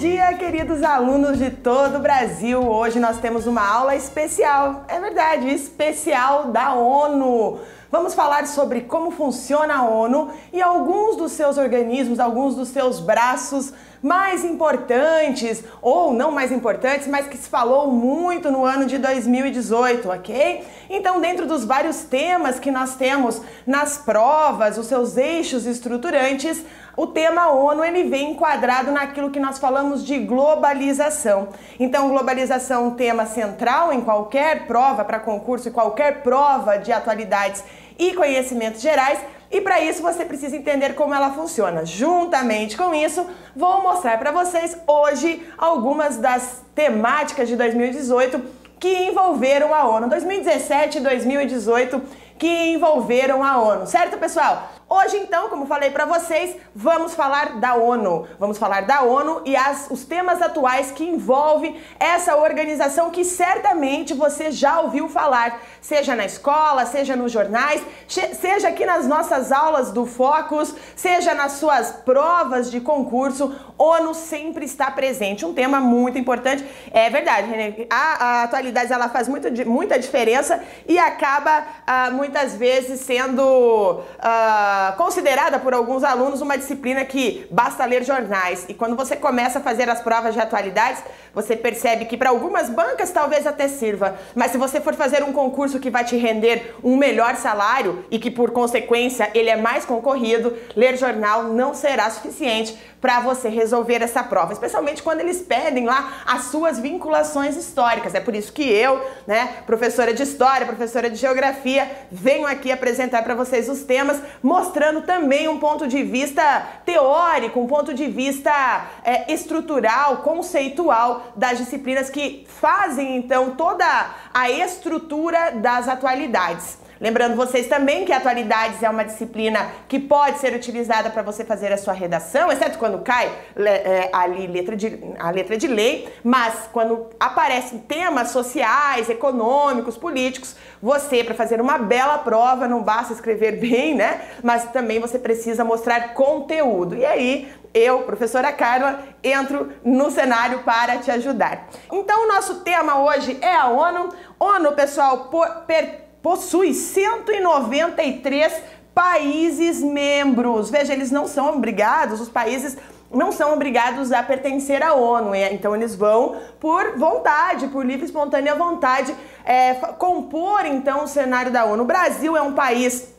[0.00, 2.58] dia, queridos alunos de todo o Brasil!
[2.58, 7.58] Hoje nós temos uma aula especial, é verdade, especial da ONU.
[7.92, 12.98] Vamos falar sobre como funciona a ONU e alguns dos seus organismos, alguns dos seus
[12.98, 18.96] braços mais importantes, ou não mais importantes, mas que se falou muito no ano de
[18.96, 20.64] 2018, ok?
[20.88, 26.64] Então, dentro dos vários temas que nós temos nas provas, os seus eixos estruturantes,
[26.96, 31.48] o tema ONU ele vem enquadrado naquilo que nós falamos de globalização.
[31.78, 36.92] Então, globalização é um tema central em qualquer prova para concurso e qualquer prova de
[36.92, 37.64] atualidades
[37.98, 39.18] e conhecimentos gerais.
[39.50, 41.84] E para isso você precisa entender como ela funciona.
[41.84, 48.40] Juntamente com isso, vou mostrar para vocês hoje algumas das temáticas de 2018
[48.78, 50.08] que envolveram a ONU.
[50.08, 52.00] 2017 e 2018
[52.38, 54.70] que envolveram a ONU, certo, pessoal?
[54.92, 58.26] Hoje, então, como falei para vocês, vamos falar da ONU.
[58.40, 64.12] Vamos falar da ONU e as, os temas atuais que envolvem essa organização que certamente
[64.12, 69.92] você já ouviu falar, seja na escola, seja nos jornais, seja aqui nas nossas aulas
[69.92, 73.54] do Focus, seja nas suas provas de concurso.
[73.78, 75.46] ONU sempre está presente.
[75.46, 76.66] Um tema muito importante.
[76.90, 77.86] É verdade, René.
[77.88, 84.02] A, a atualidade ela faz muito, muita diferença e acaba ah, muitas vezes sendo.
[84.18, 88.64] Ah, considerada por alguns alunos uma disciplina que basta ler jornais.
[88.68, 91.02] E quando você começa a fazer as provas de atualidades,
[91.34, 95.32] você percebe que para algumas bancas talvez até sirva, mas se você for fazer um
[95.32, 99.84] concurso que vai te render um melhor salário e que por consequência ele é mais
[99.84, 105.86] concorrido, ler jornal não será suficiente para você resolver essa prova, especialmente quando eles pedem
[105.86, 108.14] lá as suas vinculações históricas.
[108.14, 113.22] É por isso que eu, né, professora de história, professora de geografia, venho aqui apresentar
[113.22, 118.86] para vocês os temas, mostrando também um ponto de vista teórico, um ponto de vista
[119.04, 123.86] é, estrutural, conceitual das disciplinas que fazem então toda
[124.32, 126.79] a estrutura das atualidades.
[127.00, 131.72] Lembrando vocês também que atualidades é uma disciplina que pode ser utilizada para você fazer
[131.72, 136.68] a sua redação, exceto quando cai é, ali letra de, a letra de lei, mas
[136.70, 143.52] quando aparecem temas sociais, econômicos, políticos, você, para fazer uma bela prova, não basta escrever
[143.60, 144.20] bem, né?
[144.42, 146.94] Mas também você precisa mostrar conteúdo.
[146.96, 151.68] E aí, eu, professora Carla, entro no cenário para te ajudar.
[151.90, 154.10] Então, o nosso tema hoje é a ONU.
[154.38, 158.62] ONU, pessoal, por, per, possui 193
[158.94, 160.70] países membros.
[160.70, 162.76] Veja, eles não são obrigados, os países
[163.10, 168.06] não são obrigados a pertencer à ONU, então eles vão por vontade, por livre e
[168.06, 169.14] espontânea vontade,
[169.44, 171.82] é, compor então o cenário da ONU.
[171.82, 173.12] O Brasil é um país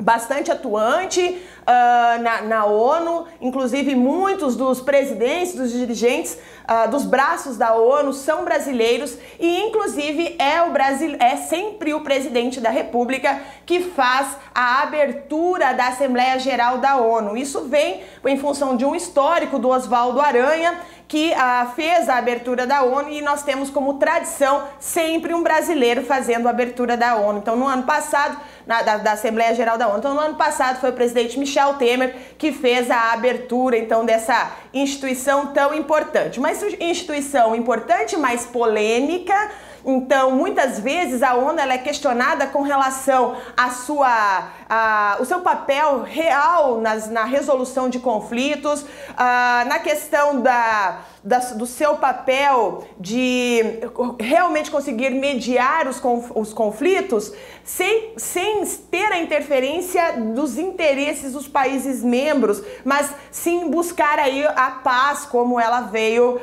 [0.00, 7.58] bastante atuante uh, na, na, ONU, inclusive muitos dos presidentes, dos dirigentes uh, dos braços
[7.58, 13.40] da ONU são brasileiros e inclusive é o Brasil é sempre o presidente da República
[13.66, 17.36] que faz a abertura da Assembleia Geral da ONU.
[17.36, 22.66] Isso vem em função de um histórico do Oswaldo Aranha que ah, fez a abertura
[22.66, 27.38] da ONU e nós temos como tradição sempre um brasileiro fazendo a abertura da ONU.
[27.38, 30.78] Então, no ano passado, na, da, da, Assembleia Geral da ONU, então no ano passado
[30.78, 36.38] foi o presidente Michel Temer que fez a abertura então dessa instituição tão importante.
[36.38, 39.34] Uma instituição importante, mas polêmica
[39.84, 46.02] então, muitas vezes a ONU é questionada com relação à sua, a, o seu papel
[46.02, 48.84] real nas, na resolução de conflitos,
[49.16, 53.60] a, na questão da, da, do seu papel de
[54.18, 56.00] realmente conseguir mediar os,
[56.34, 64.18] os conflitos sem, sem ter a interferência dos interesses dos países membros, mas sim buscar
[64.18, 66.40] aí a paz como ela veio,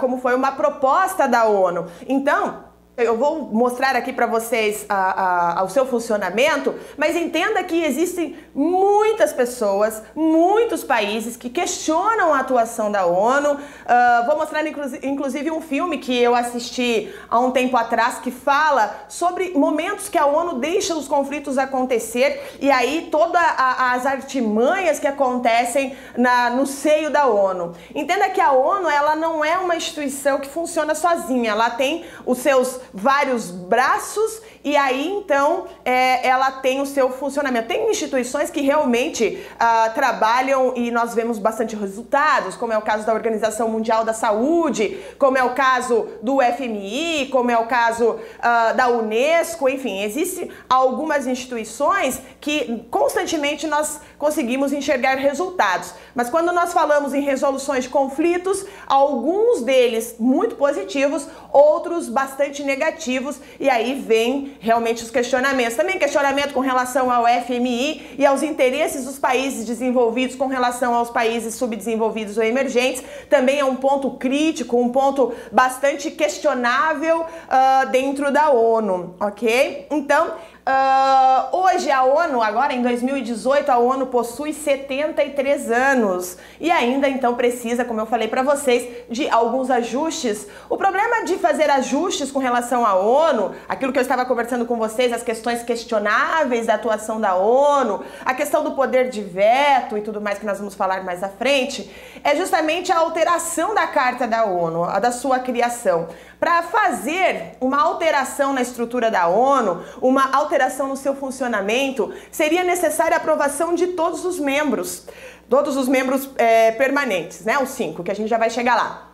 [0.00, 1.86] como foi uma proposta da ONU.
[2.06, 7.84] Então, eu vou mostrar aqui para vocês a, a, o seu funcionamento, mas entenda que
[7.84, 13.52] existem muitas pessoas, muitos países que questionam a atuação da ONU.
[13.52, 19.04] Uh, vou mostrar inclusive um filme que eu assisti há um tempo atrás que fala
[19.08, 25.06] sobre momentos que a ONU deixa os conflitos acontecer e aí todas as artimanhas que
[25.06, 27.74] acontecem na, no seio da ONU.
[27.94, 32.38] Entenda que a ONU ela não é uma instituição que funciona sozinha, ela tem os
[32.38, 37.68] seus vários braços e aí então é, ela tem o seu funcionamento.
[37.68, 43.06] Tem instituições que realmente uh, trabalham e nós vemos bastante resultados, como é o caso
[43.06, 48.10] da Organização Mundial da Saúde, como é o caso do FMI, como é o caso
[48.10, 55.92] uh, da Unesco, enfim, existem algumas instituições que constantemente nós conseguimos enxergar resultados.
[56.14, 63.38] Mas quando nós falamos em resoluções de conflitos, alguns deles muito positivos, outros bastante negativos,
[63.60, 65.76] e aí vem realmente os questionamentos.
[65.76, 71.10] Também questionamento com relação ao FMI e aos interesses dos países desenvolvidos com relação aos
[71.10, 73.02] países subdesenvolvidos ou emergentes.
[73.28, 79.86] Também é um ponto crítico, um ponto bastante questionável uh, dentro da ONU, ok?
[79.90, 80.34] Então,
[80.68, 87.36] Uh, hoje a ONU, agora em 2018, a ONU possui 73 anos e ainda então
[87.36, 90.48] precisa, como eu falei para vocês, de alguns ajustes.
[90.68, 94.76] O problema de fazer ajustes com relação à ONU, aquilo que eu estava conversando com
[94.76, 100.00] vocês, as questões questionáveis da atuação da ONU, a questão do poder de veto e
[100.00, 101.88] tudo mais que nós vamos falar mais à frente,
[102.24, 106.08] é justamente a alteração da Carta da ONU, a da sua criação.
[106.38, 113.16] Para fazer uma alteração na estrutura da ONU, uma alteração no seu funcionamento, seria necessária
[113.16, 115.06] a aprovação de todos os membros,
[115.48, 117.58] todos os membros é, permanentes, né?
[117.58, 119.05] Os cinco, que a gente já vai chegar lá.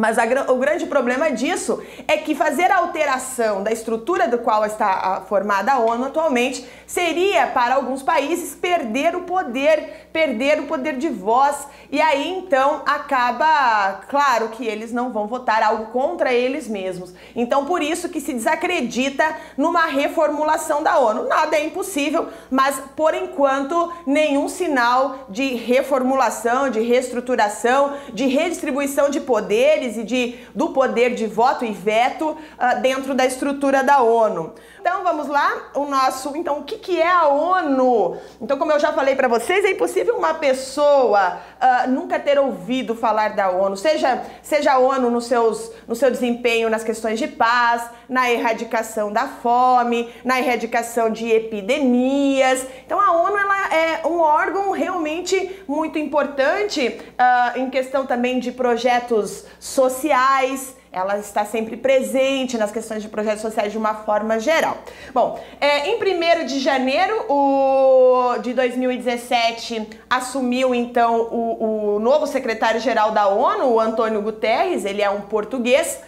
[0.00, 4.64] Mas a, o grande problema disso é que fazer a alteração da estrutura do qual
[4.64, 10.96] está formada a ONU atualmente seria, para alguns países, perder o poder, perder o poder
[10.96, 11.68] de voz.
[11.92, 17.12] E aí então acaba, claro que eles não vão votar algo contra eles mesmos.
[17.36, 21.28] Então por isso que se desacredita numa reformulação da ONU.
[21.28, 29.20] Nada é impossível, mas por enquanto nenhum sinal de reformulação, de reestruturação, de redistribuição de
[29.20, 34.54] poder poderes de, do poder de voto e veto uh, dentro da estrutura da ONU.
[34.80, 38.16] Então vamos lá, o nosso, então o que, que é a ONU?
[38.40, 42.94] Então como eu já falei para vocês, é impossível uma pessoa uh, nunca ter ouvido
[42.94, 47.28] falar da ONU, seja seja a ONU nos seus, no seu desempenho nas questões de
[47.28, 52.66] paz, na erradicação da fome, na erradicação de epidemias.
[52.86, 58.50] Então a ONU ela é um órgão realmente muito importante uh, em questão também de
[58.50, 64.78] projetos sociais, ela está sempre presente nas questões de projetos sociais de uma forma geral.
[65.14, 73.12] Bom, é, em 1 de janeiro o, de 2017 assumiu então o, o novo secretário-geral
[73.12, 76.00] da ONU, o Antônio Guterres, ele é um português.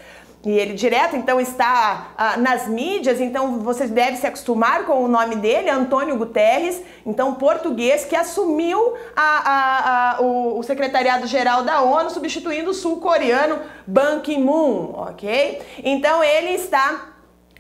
[0.45, 5.09] E ele direto então está ah, nas mídias, então vocês devem se acostumar com o
[5.09, 11.83] nome dele, Antônio Guterres, então português, que assumiu a, a, a, o, o secretariado-geral da
[11.83, 15.63] ONU, substituindo o sul-coreano Ban Ki-moon, ok?
[15.85, 17.12] Então ele está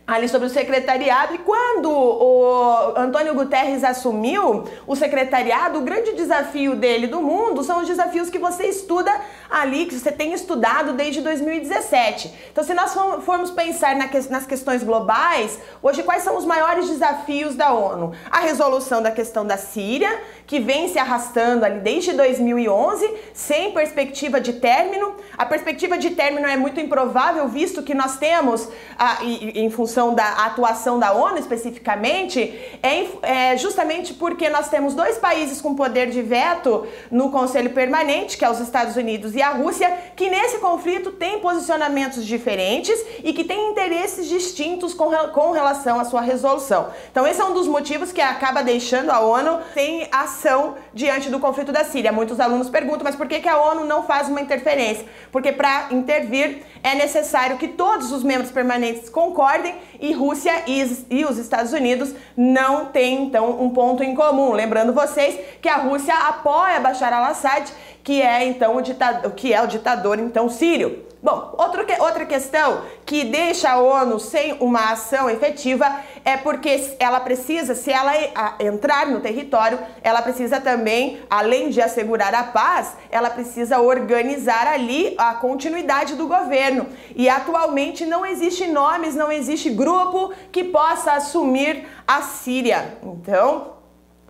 [0.07, 1.35] ali sobre o secretariado.
[1.35, 7.81] E quando o Antônio Guterres assumiu o secretariado, o grande desafio dele do mundo são
[7.81, 9.13] os desafios que você estuda
[9.51, 12.33] ali, que você tem estudado desde 2017.
[12.51, 12.95] Então, se nós
[13.25, 18.13] formos pensar nas questões globais, hoje quais são os maiores desafios da ONU?
[18.31, 24.41] A resolução da questão da Síria, que vem se arrastando ali desde 2011, sem perspectiva
[24.41, 25.15] de término.
[25.39, 30.15] A perspectiva de término é muito improvável, visto que nós temos, ah, em função função
[30.15, 32.41] da atuação da ONU especificamente,
[32.83, 38.39] é, é justamente porque nós temos dois países com poder de veto no Conselho Permanente,
[38.39, 43.35] que é os Estados Unidos e a Rússia, que nesse conflito têm posicionamentos diferentes e
[43.35, 46.89] que têm interesses distintos com, com relação à sua resolução.
[47.11, 51.39] Então, esse é um dos motivos que acaba deixando a ONU sem ação diante do
[51.39, 52.11] conflito da Síria.
[52.13, 55.05] Muitos alunos perguntam, mas por que, que a ONU não faz uma interferência?
[55.31, 61.39] Porque para intervir é necessário que todos os membros permanentes concordem e Rússia e os
[61.39, 64.53] Estados Unidos não têm então um ponto em comum.
[64.53, 67.71] Lembrando vocês que a Rússia apoia Bashar al-Assad,
[68.03, 71.12] que é então o ditador, que é o ditador então sírio.
[71.23, 75.87] Bom, outro que, outra questão que deixa a ONU sem uma ação efetiva
[76.25, 78.13] é porque ela precisa, se ela
[78.59, 85.15] entrar no território, ela precisa também, além de assegurar a paz, ela precisa organizar ali
[85.17, 86.89] a continuidade do governo.
[87.15, 92.99] E atualmente não existe nomes, não existe grupo que possa assumir a Síria.
[93.01, 93.72] Então,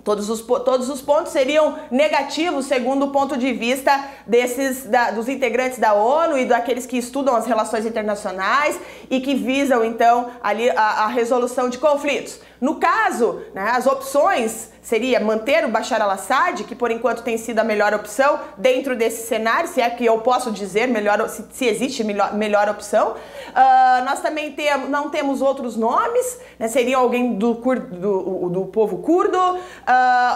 [0.05, 5.29] Todos os, todos os pontos seriam negativos, segundo o ponto de vista desses da, dos
[5.29, 8.79] integrantes da ONU e daqueles que estudam as relações internacionais
[9.09, 12.41] e que visam então ali a, a resolução de conflitos.
[12.61, 17.59] No caso, né, as opções seria manter o Bashar al-Assad, que por enquanto tem sido
[17.59, 21.67] a melhor opção dentro desse cenário, se é que eu posso dizer melhor, se, se
[21.67, 23.13] existe melhor, melhor opção.
[23.13, 28.99] Uh, nós também temos, não temos outros nomes, né, seria alguém do, do, do povo
[28.99, 29.59] curdo uh,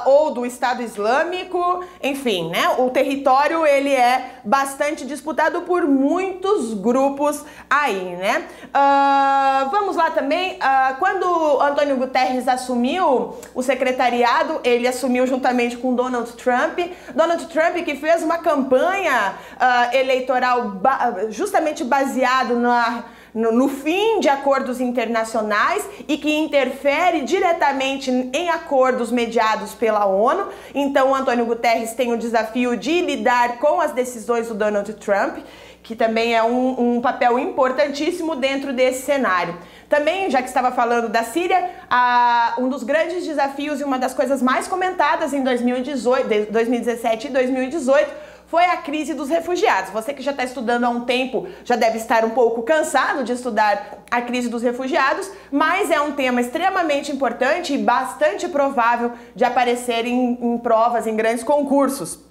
[0.04, 7.44] ou do Estado Islâmico, enfim, né, o território ele é bastante disputado por muitos grupos
[7.68, 8.46] aí, né.
[8.66, 10.58] Uh, vamos lá também,
[10.98, 16.78] quando Antônio Guterres assumiu o secretariado ele assumiu juntamente com Donald Trump.
[17.14, 23.04] Donald Trump que fez uma campanha uh, eleitoral ba justamente baseado na
[23.36, 30.48] no, no, fim de acordos internacionais e que interfere diretamente em acordos mediados pela ONU.
[30.74, 35.36] Então, Antônio Guterres tem o desafio de lidar com as decisões do Donald Trump,
[35.82, 39.54] que também é um, um papel importantíssimo dentro desse cenário.
[39.86, 44.14] Também, já que estava falando da Síria, a, um dos grandes desafios e uma das
[44.14, 49.90] coisas mais comentadas em 2018, 2017 e 2018 foi a crise dos refugiados.
[49.90, 53.32] Você que já está estudando há um tempo já deve estar um pouco cansado de
[53.32, 59.44] estudar a crise dos refugiados, mas é um tema extremamente importante e bastante provável de
[59.44, 62.25] aparecer em, em provas, em grandes concursos.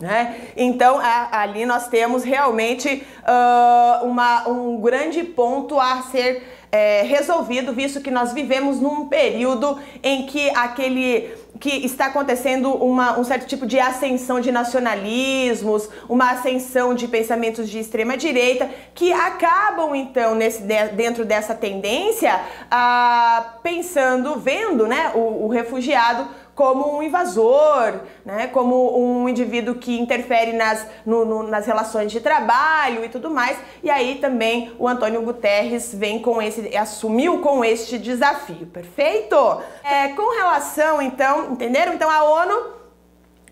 [0.00, 0.48] Né?
[0.56, 7.72] Então a, ali nós temos realmente uh, uma, um grande ponto a ser é, resolvido,
[7.72, 13.46] visto que nós vivemos num período em que aquele que está acontecendo uma, um certo
[13.46, 20.34] tipo de ascensão de nacionalismos, uma ascensão de pensamentos de extrema direita, que acabam então
[20.34, 28.46] nesse, dentro dessa tendência, ah, pensando, vendo né, o, o refugiado como um invasor, né,
[28.46, 33.58] como um indivíduo que interfere nas, no, no, nas relações de trabalho e tudo mais.
[33.82, 39.36] E aí também o Antônio Guterres vem com esse, assumiu com este desafio, perfeito?
[39.82, 41.94] É, com relação, então, entenderam?
[41.94, 42.74] Então a ONU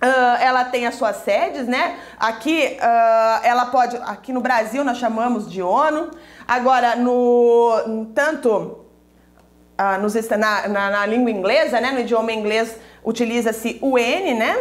[0.03, 1.97] Uh, ela tem as suas sedes, né?
[2.19, 3.97] Aqui, uh, ela pode.
[3.99, 6.11] Aqui no Brasil nós chamamos de ONU.
[6.45, 8.83] Agora, no tanto
[9.79, 11.93] uh, nos, na, na, na, língua inglesa, né?
[11.93, 14.57] No idioma inglês, utiliza-se o N, né?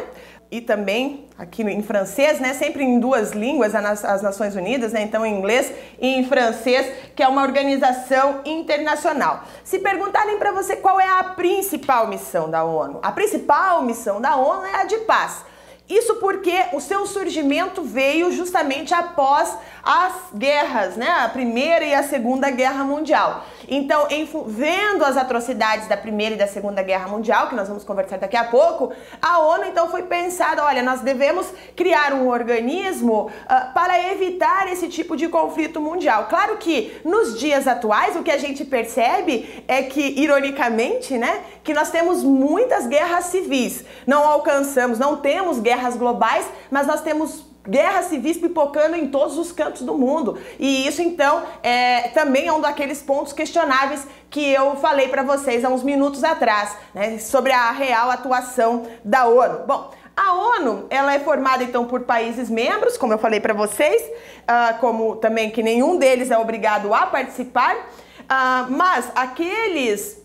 [0.50, 2.54] E também aqui em francês, né?
[2.54, 5.02] Sempre em duas línguas, as Nações Unidas, né?
[5.02, 9.44] Então em inglês e em francês, que é uma organização internacional.
[9.64, 14.36] Se perguntarem para você qual é a principal missão da ONU, a principal missão da
[14.36, 15.46] ONU é a de paz.
[15.90, 21.10] Isso porque o seu surgimento veio justamente após as guerras, né?
[21.10, 23.44] A Primeira e a Segunda Guerra Mundial.
[23.68, 27.84] Então, em, vendo as atrocidades da Primeira e da Segunda Guerra Mundial, que nós vamos
[27.84, 33.30] conversar daqui a pouco, a ONU então foi pensada, olha, nós devemos criar um organismo
[33.30, 36.28] uh, para evitar esse tipo de conflito mundial.
[36.30, 41.74] Claro que nos dias atuais o que a gente percebe é que, ironicamente, né, que
[41.74, 43.84] nós temos muitas guerras civis.
[44.06, 49.52] Não alcançamos, não temos guerras globais, mas nós temos guerras civis pipocando em todos os
[49.52, 50.40] cantos do mundo.
[50.60, 55.66] E isso então é, também é um daqueles pontos questionáveis que eu falei para vocês
[55.66, 59.66] há uns minutos atrás, né, sobre a real atuação da ONU.
[59.68, 64.02] Bom, a ONU ela é formada então por países membros, como eu falei para vocês,
[64.04, 70.21] uh, como também que nenhum deles é obrigado a participar, uh, mas aqueles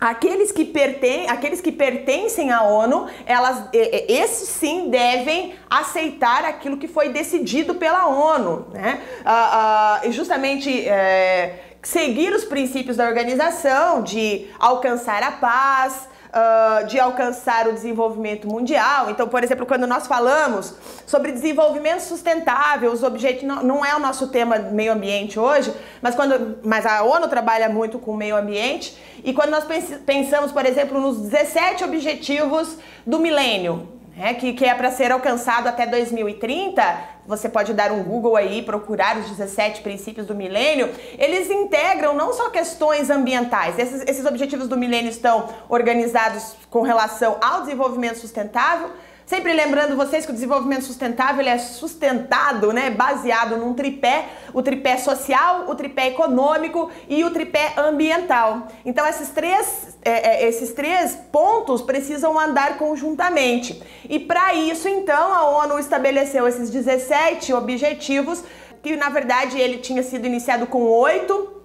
[0.00, 6.88] Aqueles que, perten aqueles que pertencem à ONU, elas, esses sim devem aceitar aquilo que
[6.88, 9.02] foi decidido pela ONU, né?
[9.24, 16.98] Ah, ah, justamente é, seguir os princípios da organização de alcançar a paz, uh, de
[16.98, 19.10] alcançar o desenvolvimento mundial.
[19.10, 20.74] Então, por exemplo, quando nós falamos
[21.06, 26.14] sobre desenvolvimento sustentável, os objetivos não, não é o nosso tema meio ambiente hoje, mas
[26.14, 29.64] quando mas a ONU trabalha muito com o meio ambiente e quando nós
[30.06, 35.66] pensamos, por exemplo, nos 17 objetivos do milênio, né, que, que é para ser alcançado
[35.66, 36.82] até 2030,
[37.26, 42.30] você pode dar um Google aí, procurar os 17 princípios do milênio, eles integram não
[42.34, 48.90] só questões ambientais, esses, esses objetivos do milênio estão organizados com relação ao desenvolvimento sustentável,
[49.30, 54.96] Sempre lembrando vocês que o desenvolvimento sustentável é sustentado, né, baseado num tripé, o tripé
[54.96, 58.66] social, o tripé econômico e o tripé ambiental.
[58.84, 63.80] Então esses três, é, é esses três pontos precisam andar conjuntamente.
[64.08, 68.42] E para isso, então, a ONU estabeleceu esses 17 objetivos,
[68.82, 71.60] que na verdade ele tinha sido iniciado com oito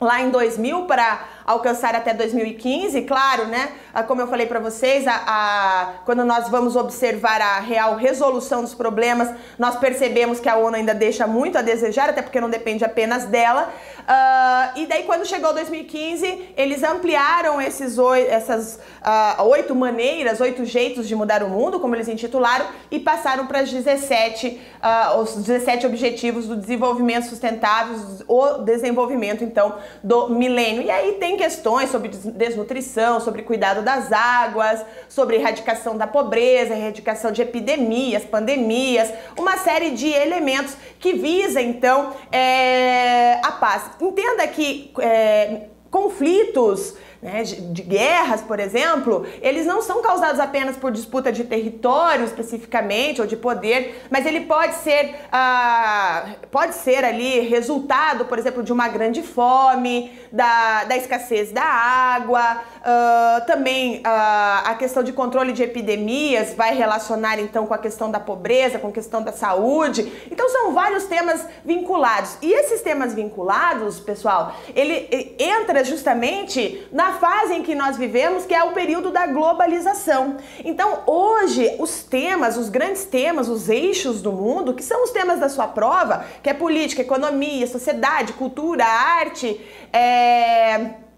[0.00, 3.02] lá em 2000 para alcançar até 2015.
[3.02, 3.72] Claro, né?
[3.92, 8.62] Ah, como eu falei para vocês, a, a, quando nós vamos observar a real resolução
[8.62, 9.28] dos problemas,
[9.58, 13.24] nós percebemos que a ONU ainda deixa muito a desejar, até porque não depende apenas
[13.24, 13.72] dela.
[14.00, 17.96] Uh, e daí, quando chegou 2015, eles ampliaram esses
[18.28, 23.46] essas uh, oito maneiras, oito jeitos de mudar o mundo, como eles intitularam, e passaram
[23.46, 30.82] para as 17, uh, os 17 objetivos do desenvolvimento sustentável, o desenvolvimento, então, do milênio.
[30.82, 37.32] E aí tem questões sobre desnutrição, sobre cuidado das águas, sobre erradicação da pobreza, erradicação
[37.32, 43.92] de epidemias, pandemias, uma série de elementos que visa, então, é, a paz.
[44.02, 50.90] Entenda que é, conflitos né, de, guerras, por exemplo, eles não são causados apenas por
[50.90, 57.40] disputa de território especificamente ou de poder, mas ele pode ser, ah, pode ser ali
[57.40, 64.62] resultado, por exemplo, de uma grande fome, da, da escassez da água, ah, também ah,
[64.66, 68.88] a questão de controle de epidemias vai relacionar então com a questão da pobreza, com
[68.88, 70.10] a questão da saúde.
[70.30, 72.38] Então são vários temas vinculados.
[72.40, 78.54] E esses temas vinculados, pessoal, ele entra justamente na fase em que nós vivemos, que
[78.54, 80.36] é o período da globalização.
[80.64, 85.40] Então, hoje, os temas, os grandes temas, os eixos do mundo, que são os temas
[85.40, 89.60] da sua prova, que é política, economia, sociedade, cultura, arte,
[89.92, 91.09] é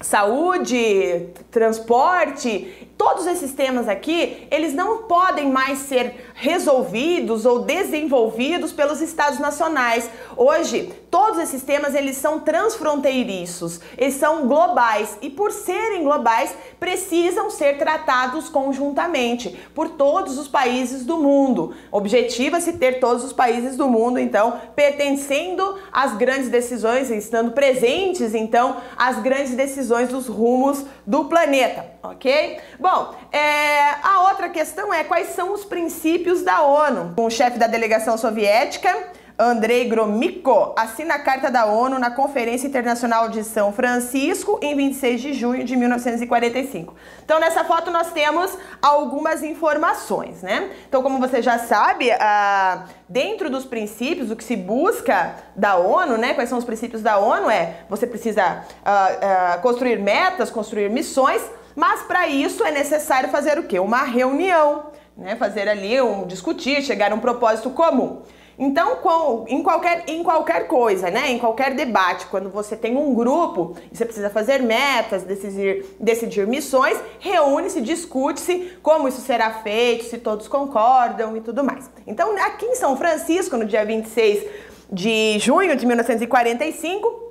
[0.00, 9.00] saúde, transporte, todos esses temas aqui, eles não podem mais ser resolvidos ou desenvolvidos pelos
[9.00, 10.08] estados nacionais.
[10.36, 17.50] Hoje, todos esses temas eles são transfronteiriços, eles são globais e por serem globais, precisam
[17.50, 21.74] ser tratados conjuntamente por todos os países do mundo.
[21.90, 28.76] Objetiva-se ter todos os países do mundo, então, pertencendo às grandes decisões, estando presentes, então,
[28.96, 32.58] às grandes decisões dos rumos do planeta, ok?
[32.78, 37.14] Bom, é, a outra questão é quais são os princípios da ONU.
[37.16, 38.94] O chefe da delegação soviética,
[39.38, 45.20] Andrei Gromyko assina a Carta da ONU na Conferência Internacional de São Francisco em 26
[45.20, 46.94] de junho de 1945.
[47.22, 50.70] Então, nessa foto nós temos algumas informações, né?
[50.88, 56.16] Então, como você já sabe, ah, dentro dos princípios, o que se busca da ONU,
[56.16, 56.32] né?
[56.32, 57.50] Quais são os princípios da ONU?
[57.50, 61.42] É você precisa ah, ah, construir metas, construir missões,
[61.74, 63.78] mas para isso é necessário fazer o quê?
[63.78, 65.36] Uma reunião, né?
[65.36, 68.22] Fazer ali um discutir, chegar a um propósito comum.
[68.58, 71.30] Então, com, em, qualquer, em qualquer coisa, né?
[71.30, 76.46] Em qualquer debate, quando você tem um grupo e você precisa fazer metas, decidir, decidir
[76.46, 81.90] missões, reúne-se, discute-se como isso será feito, se todos concordam e tudo mais.
[82.06, 84.44] Então, aqui em São Francisco, no dia 26
[84.90, 87.25] de junho de 1945,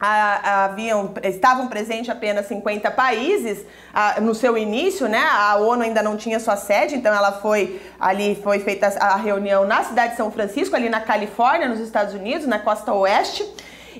[0.00, 3.66] haviam, estavam presentes apenas 50 países
[4.22, 5.22] no seu início, né?
[5.30, 9.66] A ONU ainda não tinha sua sede, então ela foi ali foi feita a reunião
[9.66, 13.46] na cidade de São Francisco, ali na Califórnia, nos Estados Unidos, na costa oeste.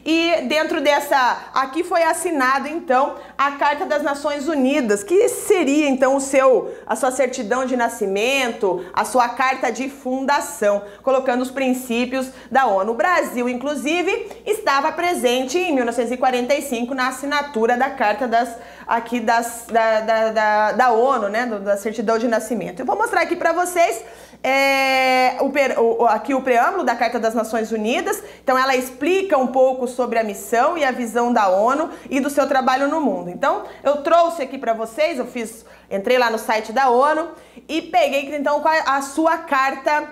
[0.04, 6.16] E dentro dessa, aqui foi assinado então a Carta das Nações Unidas, que seria então
[6.16, 12.30] o seu, a sua certidão de nascimento, a sua carta de fundação, colocando os princípios
[12.50, 12.92] da ONU.
[12.92, 18.56] O Brasil, inclusive, estava presente em 1945 na assinatura da Carta das
[18.90, 22.80] aqui das, da, da, da, da ONU, né, da certidão de nascimento.
[22.80, 24.02] Eu vou mostrar aqui para vocês
[24.42, 28.22] é, o, o, aqui o preâmbulo da Carta das Nações Unidas.
[28.42, 32.30] Então, ela explica um pouco sobre a missão e a visão da ONU e do
[32.30, 33.30] seu trabalho no mundo.
[33.30, 37.28] Então, eu trouxe aqui para vocês, eu fiz, entrei lá no site da ONU
[37.68, 40.08] e peguei então a sua carta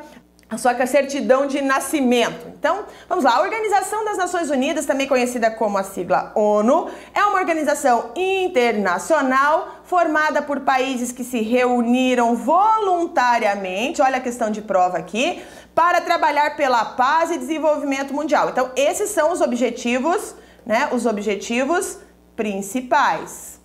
[0.51, 2.47] a sua certidão de nascimento.
[2.49, 3.37] Então, vamos lá.
[3.37, 9.81] A Organização das Nações Unidas, também conhecida como a sigla ONU, é uma organização internacional
[9.85, 15.43] formada por países que se reuniram voluntariamente, olha a questão de prova aqui,
[15.75, 18.49] para trabalhar pela paz e desenvolvimento mundial.
[18.49, 20.35] Então, esses são os objetivos,
[20.65, 20.89] né?
[20.93, 21.99] Os objetivos
[22.35, 23.61] principais,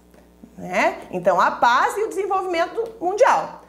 [0.58, 0.98] né?
[1.12, 3.63] Então, a paz e o desenvolvimento mundial.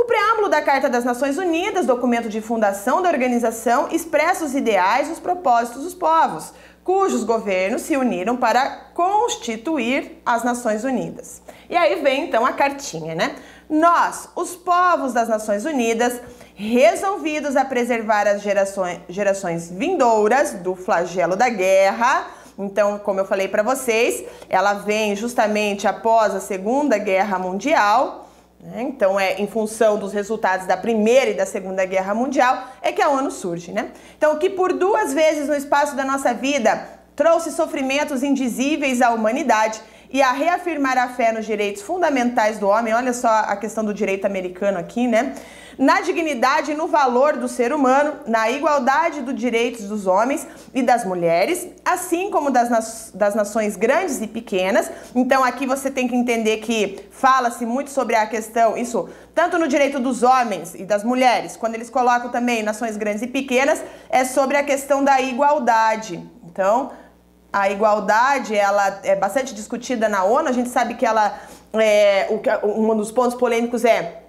[0.00, 5.08] O preâmbulo da Carta das Nações Unidas, documento de fundação da organização, expressa os ideais
[5.08, 11.42] e os propósitos dos povos, cujos governos se uniram para constituir as Nações Unidas.
[11.68, 13.36] E aí vem então a cartinha, né?
[13.68, 16.18] Nós, os povos das Nações Unidas,
[16.54, 22.26] resolvidos a preservar as gerações, gerações vindouras do flagelo da guerra,
[22.58, 28.29] então, como eu falei para vocês, ela vem justamente após a Segunda Guerra Mundial
[28.62, 28.82] né?
[28.82, 33.00] Então, é em função dos resultados da Primeira e da Segunda Guerra Mundial é que
[33.00, 33.72] a ONU surge.
[33.72, 33.90] Né?
[34.16, 39.80] Então, que por duas vezes no espaço da nossa vida trouxe sofrimentos indizíveis à humanidade
[40.10, 42.92] e a reafirmar a fé nos direitos fundamentais do homem.
[42.92, 45.34] Olha só a questão do direito americano aqui, né?
[45.78, 50.82] Na dignidade e no valor do ser humano, na igualdade dos direitos dos homens e
[50.82, 54.90] das mulheres, assim como das, das nações grandes e pequenas.
[55.14, 59.68] Então aqui você tem que entender que fala-se muito sobre a questão, isso tanto no
[59.68, 64.24] direito dos homens e das mulheres, quando eles colocam também nações grandes e pequenas, é
[64.24, 66.22] sobre a questão da igualdade.
[66.44, 66.90] Então,
[67.52, 70.48] a igualdade ela é bastante discutida na ONU.
[70.48, 71.38] A gente sabe que ela
[71.72, 72.28] é,
[72.62, 74.22] um dos pontos polêmicos é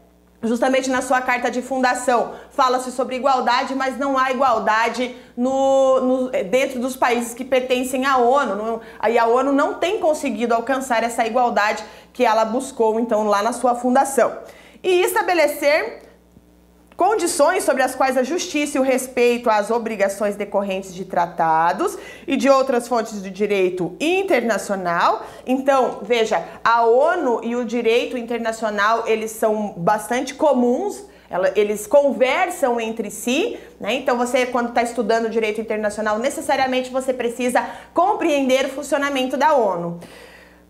[0.43, 6.31] justamente na sua carta de fundação fala-se sobre igualdade, mas não há igualdade no, no,
[6.49, 8.55] dentro dos países que pertencem à ONU.
[8.55, 13.41] Não, aí a ONU não tem conseguido alcançar essa igualdade que ela buscou então lá
[13.41, 14.37] na sua fundação
[14.83, 16.10] e estabelecer
[16.95, 22.35] condições sobre as quais a justiça e o respeito às obrigações decorrentes de tratados e
[22.37, 25.25] de outras fontes de direito internacional.
[25.45, 31.03] Então, veja, a ONU e o direito internacional, eles são bastante comuns,
[31.55, 33.93] eles conversam entre si, né?
[33.93, 39.99] Então você, quando está estudando direito internacional, necessariamente você precisa compreender o funcionamento da ONU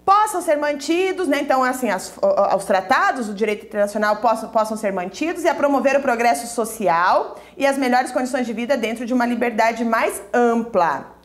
[0.05, 1.39] possam ser mantidos, né?
[1.41, 2.13] Então, assim, as,
[2.55, 7.37] os tratados do direito internacional possam, possam ser mantidos e a promover o progresso social
[7.55, 11.15] e as melhores condições de vida dentro de uma liberdade mais ampla.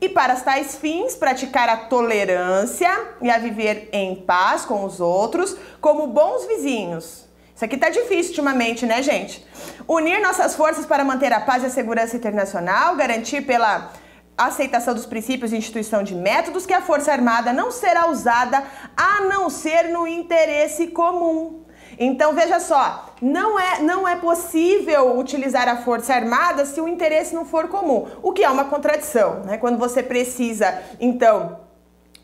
[0.00, 2.90] E para tais fins, praticar a tolerância
[3.22, 7.24] e a viver em paz com os outros como bons vizinhos.
[7.54, 9.46] Isso aqui tá difícil ultimamente, né, gente?
[9.86, 13.92] Unir nossas forças para manter a paz e a segurança internacional, garantir pela
[14.36, 18.64] aceitação dos princípios e instituição de métodos que a Força Armada não será usada
[18.96, 21.64] a não ser no interesse comum.
[21.98, 27.34] Então veja só, não é, não é possível utilizar a Força Armada se o interesse
[27.34, 29.58] não for comum, o que é uma contradição, né?
[29.58, 31.63] Quando você precisa, então,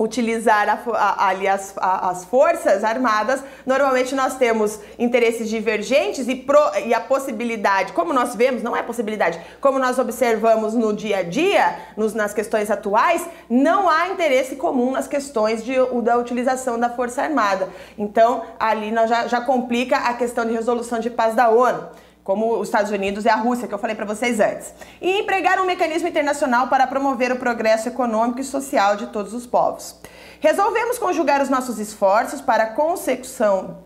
[0.01, 6.35] utilizar a, a, ali as, a, as forças armadas, normalmente nós temos interesses divergentes e,
[6.35, 11.19] pro, e a possibilidade, como nós vemos, não é possibilidade, como nós observamos no dia
[11.19, 16.79] a dia, nos, nas questões atuais, não há interesse comum nas questões de, da utilização
[16.79, 17.69] da força armada.
[17.99, 21.91] Então, ali nós já, já complica a questão de resolução de paz da ONU
[22.23, 25.61] como os Estados Unidos e a Rússia, que eu falei para vocês antes, e empregar
[25.61, 29.97] um mecanismo internacional para promover o progresso econômico e social de todos os povos.
[30.41, 33.79] Resolvemos conjugar os nossos esforços para a consecução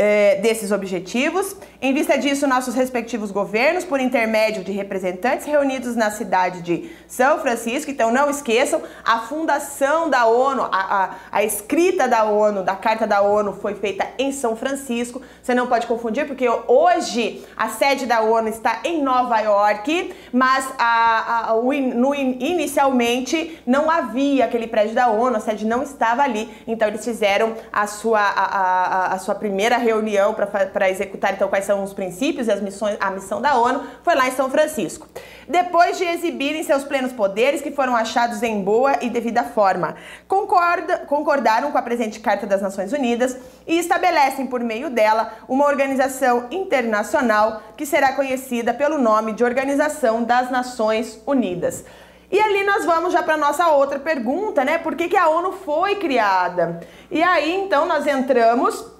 [0.00, 1.54] é, desses objetivos.
[1.82, 7.38] Em vista disso, nossos respectivos governos, por intermédio de representantes reunidos na cidade de São
[7.38, 12.76] Francisco, então não esqueçam, a fundação da ONU, a, a, a escrita da ONU, da
[12.76, 15.22] Carta da ONU, foi feita em São Francisco.
[15.42, 20.70] Você não pode confundir, porque hoje a sede da ONU está em Nova York, mas
[20.78, 26.46] a, o, no, inicialmente não havia aquele prédio da ONU, a sede não estava ali,
[26.66, 31.84] então eles fizeram a sua, a, a, sua primeira reunião para executar então quais são
[31.84, 35.06] os princípios e as missões, a missão da ONU foi lá em São Francisco.
[35.48, 39.94] Depois de exibirem seus plenos poderes, que foram achados em boa e devida forma,
[40.26, 43.36] concorda, concordaram com a presente Carta das Nações Unidas
[43.68, 50.24] e estabelecem por meio dela uma organização internacional que será conhecida pelo nome de Organização
[50.24, 51.84] das Nações Unidas.
[52.32, 54.78] E ali nós vamos já para nossa outra pergunta, né?
[54.78, 56.80] Por que, que a ONU foi criada?
[57.08, 58.99] E aí então nós entramos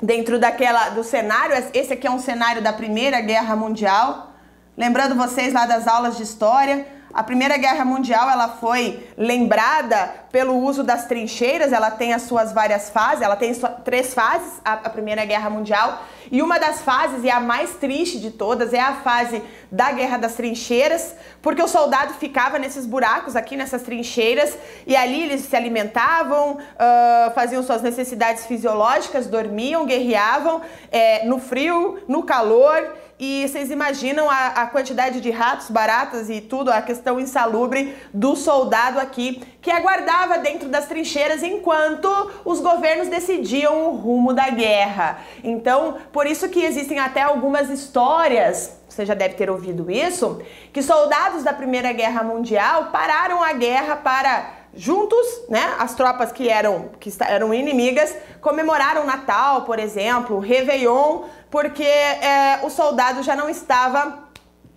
[0.00, 4.32] dentro daquela do cenário, esse aqui é um cenário da Primeira Guerra Mundial.
[4.76, 10.54] Lembrando vocês lá das aulas de história, a Primeira Guerra Mundial ela foi lembrada pelo
[10.54, 14.90] uso das trincheiras, ela tem as suas várias fases, ela tem três fases, a, a
[14.90, 18.96] Primeira Guerra Mundial, e uma das fases, e a mais triste de todas, é a
[18.96, 24.94] fase da Guerra das Trincheiras, porque o soldado ficava nesses buracos aqui, nessas trincheiras, e
[24.94, 30.60] ali eles se alimentavam, uh, faziam suas necessidades fisiológicas, dormiam, guerreavam
[30.92, 36.40] é, no frio, no calor, e vocês imaginam a, a, quantidade de ratos, baratas e
[36.40, 42.08] tudo, a questão insalubre do soldado aqui que aguardava dentro das trincheiras enquanto
[42.44, 45.20] os governos decidiam o rumo da guerra.
[45.42, 50.82] Então, por isso que existem até algumas histórias, você já deve ter ouvido isso, que
[50.82, 55.74] soldados da Primeira Guerra Mundial pararam a guerra para juntos, né?
[55.78, 62.70] As tropas que eram que eram inimigas comemoraram Natal, por exemplo, Réveillon, porque é, o
[62.70, 64.26] soldado já não estava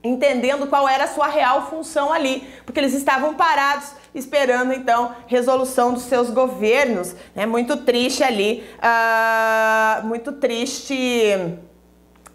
[0.03, 5.93] entendendo qual era a sua real função ali, porque eles estavam parados esperando então resolução
[5.93, 7.45] dos seus governos, né?
[7.45, 11.59] Muito triste ali, uh, muito triste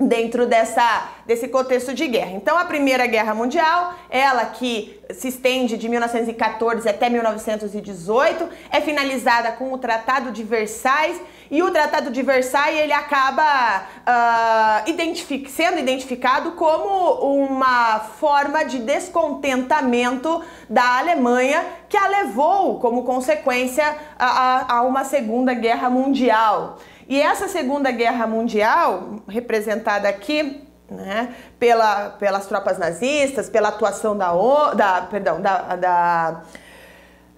[0.07, 2.33] dentro dessa, desse contexto de guerra.
[2.33, 9.53] Então, a Primeira Guerra Mundial, ela que se estende de 1914 até 1918, é finalizada
[9.53, 15.79] com o Tratado de Versailles e o Tratado de Versailles ele acaba uh, identific sendo
[15.79, 23.85] identificado como uma forma de descontentamento da Alemanha que a levou como consequência
[24.19, 26.79] a, a, a uma Segunda Guerra Mundial.
[27.09, 34.33] E essa Segunda Guerra Mundial, representada aqui né, pela, pelas tropas nazistas, pela atuação da,
[34.75, 36.43] da, perdão, da, da,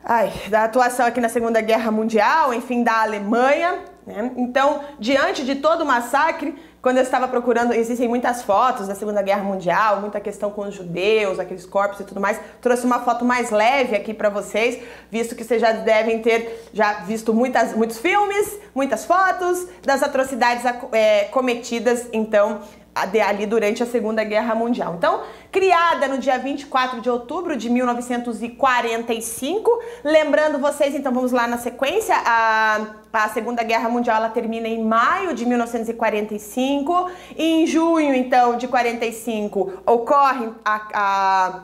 [0.04, 3.80] ai, da atuação aqui na Segunda Guerra Mundial, enfim, da Alemanha.
[4.06, 4.32] Né?
[4.36, 9.20] Então, diante de todo o massacre, quando eu estava procurando, existem muitas fotos da Segunda
[9.20, 12.38] Guerra Mundial, muita questão com os judeus, aqueles corpos e tudo mais.
[12.60, 14.78] Trouxe uma foto mais leve aqui para vocês,
[15.10, 20.64] visto que vocês já devem ter já visto muitas, muitos filmes, muitas fotos das atrocidades
[20.92, 22.60] é, cometidas, então,
[22.96, 24.94] ali durante a Segunda Guerra Mundial.
[24.96, 29.70] Então, criada no dia 24 de outubro de 1945,
[30.02, 34.82] lembrando vocês, então vamos lá na sequência, a, a Segunda Guerra Mundial ela termina em
[34.82, 41.60] maio de 1945, e em junho, então, de 45, ocorre a, a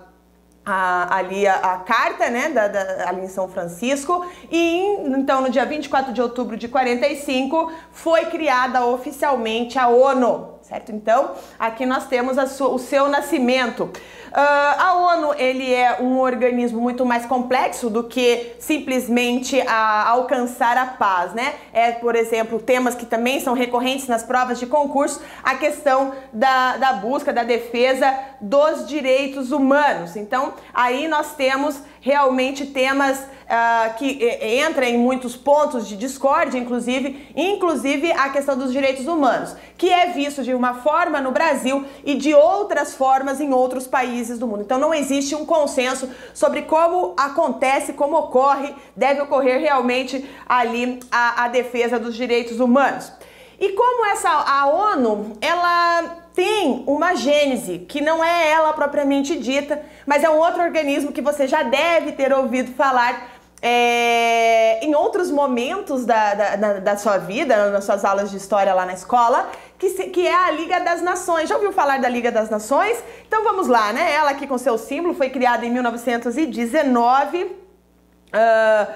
[0.64, 5.50] a, ali a, a, carta, né, da, da, ali em São Francisco, e então no
[5.50, 10.92] dia 24 de outubro de 45 foi criada oficialmente a ONU, certo?
[10.92, 13.90] Então, aqui nós temos sua, o seu nascimento.
[14.32, 20.78] Uh, a ONU ele é um organismo muito mais complexo do que simplesmente a, alcançar
[20.78, 21.52] a paz, né?
[21.70, 26.78] É, por exemplo, temas que também são recorrentes nas provas de concurso, a questão da,
[26.78, 30.16] da busca, da defesa dos direitos humanos.
[30.16, 34.18] Então, aí nós temos realmente temas uh, que
[34.66, 40.06] entram em muitos pontos de discórdia, inclusive, inclusive a questão dos direitos humanos, que é
[40.06, 44.62] visto de uma forma no Brasil e de outras formas em outros países do mundo.
[44.62, 51.44] Então não existe um consenso sobre como acontece, como ocorre, deve ocorrer realmente ali a,
[51.44, 53.12] a defesa dos direitos humanos.
[53.58, 59.82] E como essa a ONU, ela tem uma gênese, que não é ela propriamente dita,
[60.06, 63.30] mas é um outro organismo que você já deve ter ouvido falar
[63.62, 68.84] é, em outros momentos da, da, da, sua vida, nas suas aulas de história lá
[68.84, 69.48] na escola,
[69.82, 71.48] que, se, que é a Liga das Nações.
[71.48, 73.02] Já ouviu falar da Liga das Nações?
[73.26, 74.12] Então vamos lá, né?
[74.12, 77.42] Ela aqui com seu símbolo foi criada em 1919.
[77.42, 78.92] Uh,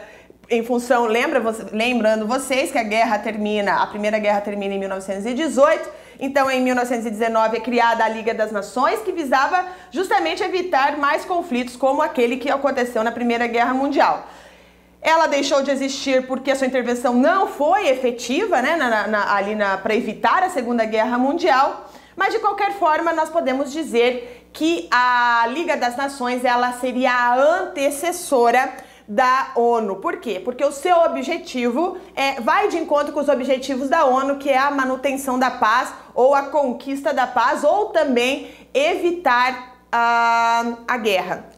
[0.49, 5.91] em função, lembra, lembrando vocês que a guerra termina, a primeira guerra termina em 1918,
[6.21, 11.75] então em 1919 é criada a Liga das Nações, que visava justamente evitar mais conflitos
[11.75, 14.25] como aquele que aconteceu na Primeira Guerra Mundial.
[15.01, 19.55] Ela deixou de existir porque a sua intervenção não foi efetiva, né, na, na, ali
[19.83, 21.89] para evitar a Segunda Guerra Mundial.
[22.17, 27.35] Mas de qualquer forma, nós podemos dizer que a Liga das Nações ela seria a
[27.37, 28.73] antecessora
[29.07, 29.97] da ONU.
[29.97, 30.41] Por quê?
[30.43, 34.59] Porque o seu objetivo é, vai de encontro com os objetivos da ONU, que é
[34.59, 41.56] a manutenção da paz ou a conquista da paz, ou também evitar uh, a guerra.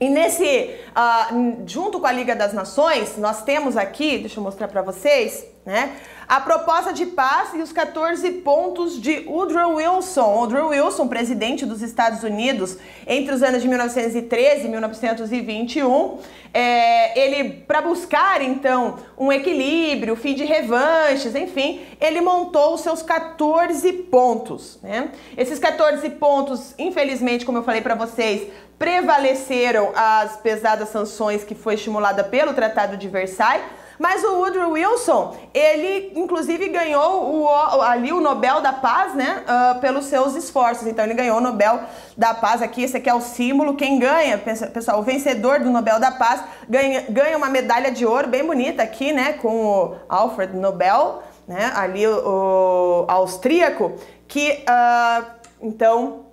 [0.00, 4.66] E nesse, uh, junto com a Liga das Nações, nós temos aqui, deixa eu mostrar
[4.66, 5.94] para vocês, né?
[6.26, 10.22] A proposta de paz e os 14 pontos de Woodrow Wilson.
[10.22, 16.18] Woodrow Wilson, presidente dos Estados Unidos entre os anos de 1913 e 1921,
[16.54, 23.02] é, ele, para buscar então um equilíbrio, fim de revanches, enfim, ele montou os seus
[23.02, 24.78] 14 pontos.
[24.82, 25.10] Né?
[25.36, 28.48] Esses 14 pontos, infelizmente, como eu falei para vocês,
[28.80, 33.66] prevaleceram as pesadas sanções que foi estimulada pelo Tratado de Versailles
[34.00, 37.48] mas o Woodrow Wilson, ele inclusive ganhou o,
[37.82, 40.86] ali o Nobel da Paz, né, uh, pelos seus esforços.
[40.86, 41.80] Então ele ganhou o Nobel
[42.16, 43.76] da Paz aqui, esse aqui é o símbolo.
[43.76, 48.26] Quem ganha, pessoal, o vencedor do Nobel da Paz ganha, ganha uma medalha de ouro
[48.26, 53.92] bem bonita aqui, né, com o Alfred Nobel, né, ali o, o austríaco,
[54.26, 55.26] que uh,
[55.60, 56.29] então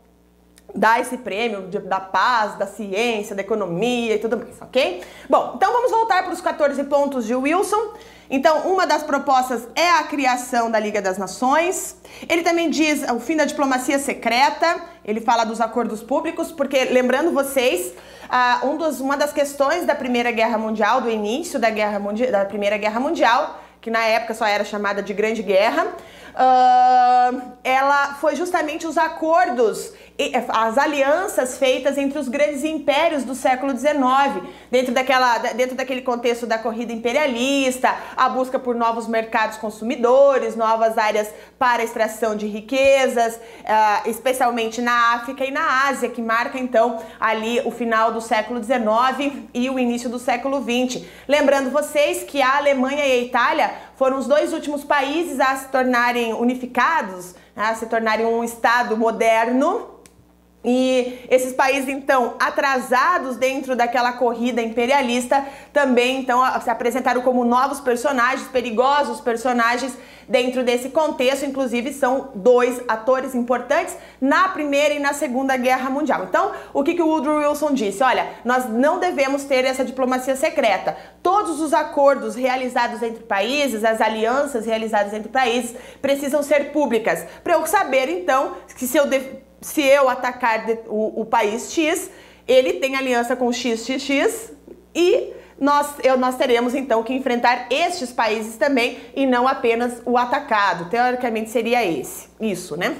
[0.75, 5.01] dar esse prêmio de, da paz, da ciência, da economia e tudo mais, ok?
[5.29, 7.93] Bom, então vamos voltar para os 14 pontos de Wilson.
[8.29, 11.95] Então, uma das propostas é a criação da Liga das Nações.
[12.27, 17.31] Ele também diz o fim da diplomacia secreta, ele fala dos acordos públicos, porque, lembrando
[17.31, 17.93] vocês,
[18.27, 22.27] uh, um dos, uma das questões da Primeira Guerra Mundial, do início da, Guerra Mundi
[22.27, 28.15] da Primeira Guerra Mundial, que na época só era chamada de Grande Guerra, uh, ela
[28.15, 29.93] foi justamente os acordos
[30.49, 36.47] as alianças feitas entre os grandes impérios do século XIX, dentro, daquela, dentro daquele contexto
[36.47, 43.35] da corrida imperialista, a busca por novos mercados consumidores, novas áreas para extração de riquezas,
[43.35, 48.63] uh, especialmente na África e na Ásia, que marca então ali o final do século
[48.63, 51.05] XIX e o início do século XX.
[51.27, 55.67] Lembrando vocês que a Alemanha e a Itália foram os dois últimos países a se
[55.67, 59.96] tornarem unificados, a se tornarem um Estado moderno
[60.65, 67.79] e esses países, então, atrasados dentro daquela corrida imperialista, também então se apresentaram como novos
[67.79, 69.95] personagens, perigosos personagens
[70.27, 71.45] dentro desse contexto.
[71.45, 76.25] Inclusive, são dois atores importantes na Primeira e na Segunda Guerra Mundial.
[76.25, 78.03] Então, o que, que o Woodrow Wilson disse?
[78.03, 80.97] Olha, nós não devemos ter essa diplomacia secreta.
[81.23, 87.25] Todos os acordos realizados entre países, as alianças realizadas entre países, precisam ser públicas.
[87.43, 89.07] Para eu saber, então, que se eu
[89.61, 92.09] se eu atacar o, o país X,
[92.47, 94.53] ele tem aliança com XXX
[94.93, 100.17] e nós, eu, nós teremos então que enfrentar estes países também e não apenas o
[100.17, 100.89] atacado.
[100.89, 102.95] Teoricamente seria esse, isso, né?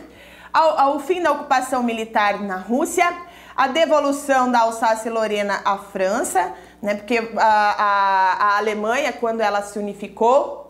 [0.52, 3.16] Ao, ao fim da ocupação militar na Rússia,
[3.56, 6.96] a devolução da Alsácia-Lorena à França, né?
[6.96, 10.67] Porque a, a, a Alemanha, quando ela se unificou,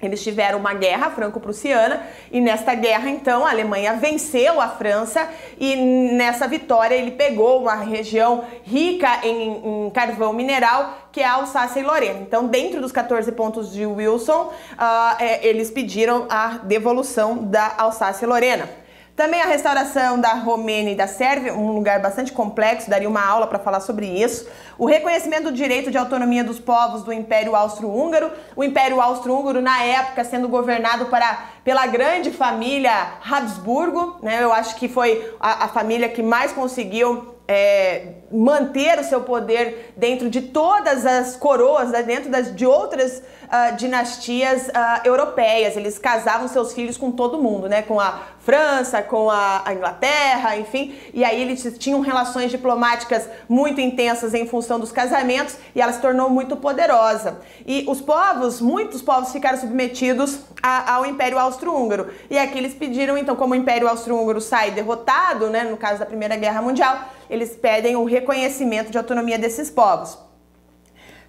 [0.00, 5.74] eles tiveram uma guerra franco-prussiana e nesta guerra, então, a Alemanha venceu a França e
[5.74, 11.80] nessa vitória ele pegou uma região rica em, em carvão mineral que é a Alsácia
[11.80, 12.20] e Lorena.
[12.20, 18.24] Então, dentro dos 14 pontos de Wilson, uh, é, eles pediram a devolução da Alsácia
[18.24, 18.68] e Lorena.
[19.18, 23.48] Também a restauração da Romênia e da Sérvia, um lugar bastante complexo, daria uma aula
[23.48, 24.46] para falar sobre isso.
[24.78, 28.30] O reconhecimento do direito de autonomia dos povos do Império Austro-Húngaro.
[28.54, 34.40] O Império Austro-Húngaro, na época, sendo governado para, pela grande família Habsburgo, né?
[34.40, 39.94] Eu acho que foi a, a família que mais conseguiu é, manter o seu poder
[39.96, 45.74] dentro de todas as coroas, né, dentro das, de outras uh, dinastias uh, europeias.
[45.74, 47.80] Eles casavam seus filhos com todo mundo, né?
[47.80, 50.94] Com a França, com a, a, Inglaterra, enfim.
[51.12, 56.00] E aí eles tinham relações diplomáticas muito intensas em função dos casamentos e ela se
[56.00, 57.40] tornou muito poderosa.
[57.66, 62.08] E os povos, muitos povos ficaram submetidos a, ao Império Austro-Húngaro.
[62.30, 65.64] E aqui eles pediram, então, como o Império Austro-Húngaro sai derrotado, né?
[65.64, 66.98] No caso da Primeira Guerra Mundial,
[67.28, 70.18] eles pedem o reconhecimento de autonomia desses povos.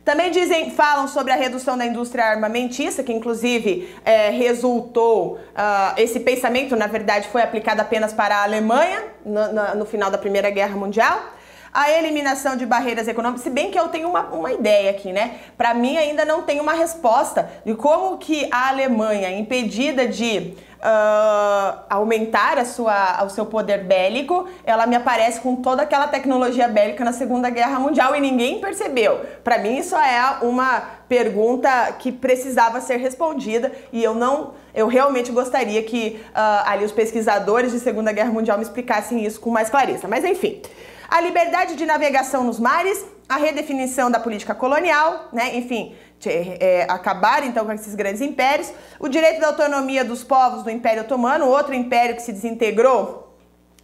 [0.04, 6.20] Também dizem, falam sobre a redução da indústria armamentista, que inclusive é, resultou, uh, esse
[6.22, 10.50] pensamento na verdade foi aplicado apenas para a Alemanha no, no, no final da Primeira
[10.50, 11.39] Guerra Mundial
[11.74, 15.36] a eliminação de barreiras econômicas, se bem que eu tenho uma, uma ideia aqui, né?
[15.58, 21.80] Para mim ainda não tem uma resposta de como que a Alemanha, impedida de uh,
[21.90, 27.04] aumentar a sua, o seu poder bélico, ela me aparece com toda aquela tecnologia bélica
[27.04, 29.22] na Segunda Guerra Mundial e ninguém percebeu.
[29.44, 35.32] Para mim, isso é uma pergunta que precisava ser respondida e eu não, eu realmente
[35.32, 39.70] gostaria que uh, ali os pesquisadores de Segunda Guerra Mundial me explicassem isso com mais
[39.70, 40.08] clareza.
[40.08, 40.62] Mas enfim,
[41.10, 45.56] a liberdade de navegação nos mares, a redefinição da política colonial, né?
[45.56, 45.96] Enfim,
[46.26, 51.04] é, acabar então com esses grandes impérios, o direito da autonomia dos povos do Império
[51.04, 53.28] Otomano, outro império que se desintegrou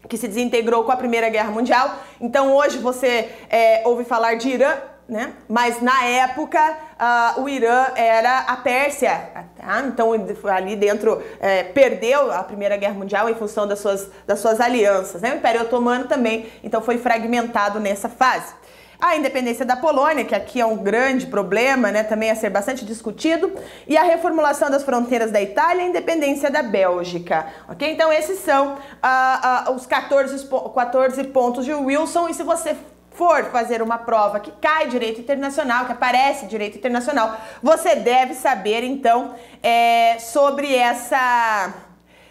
[0.07, 1.95] que se desintegrou com a Primeira Guerra Mundial.
[2.21, 4.75] Então hoje você é, ouve falar de Irã,
[5.09, 5.33] né?
[5.47, 9.83] Mas na época uh, o Irã era a Pérsia, tá?
[9.87, 10.11] Então
[10.53, 15.21] ali dentro é, perdeu a Primeira Guerra Mundial em função das suas, das suas alianças.
[15.21, 15.33] Né?
[15.33, 18.53] O Império Otomano também, então foi fragmentado nessa fase.
[18.99, 22.85] A independência da Polônia, que aqui é um grande problema, né, também a ser bastante
[22.85, 23.51] discutido,
[23.85, 27.45] e a reformulação das fronteiras da Itália e a independência da Bélgica.
[27.67, 27.91] Ok?
[27.91, 32.75] Então, esses são uh, uh, os 14, 14 pontos de Wilson, e se você
[33.15, 38.83] for fazer uma prova que cai direito internacional, que aparece direito internacional, você deve saber
[38.83, 41.73] então é, sobre essa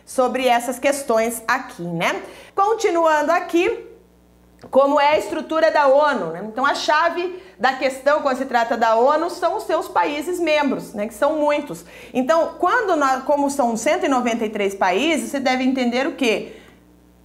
[0.07, 2.23] sobre essas questões aqui, né?
[2.55, 3.95] Continuando aqui,
[4.71, 6.27] como é a estrutura da ONU.
[6.27, 6.45] Né?
[6.47, 10.93] Então, a chave da questão quando se trata da ONU são os seus países membros,
[10.95, 11.07] né?
[11.07, 11.85] que são muitos.
[12.13, 16.57] Então, quando nós, como são 193 países, você deve entender o quê?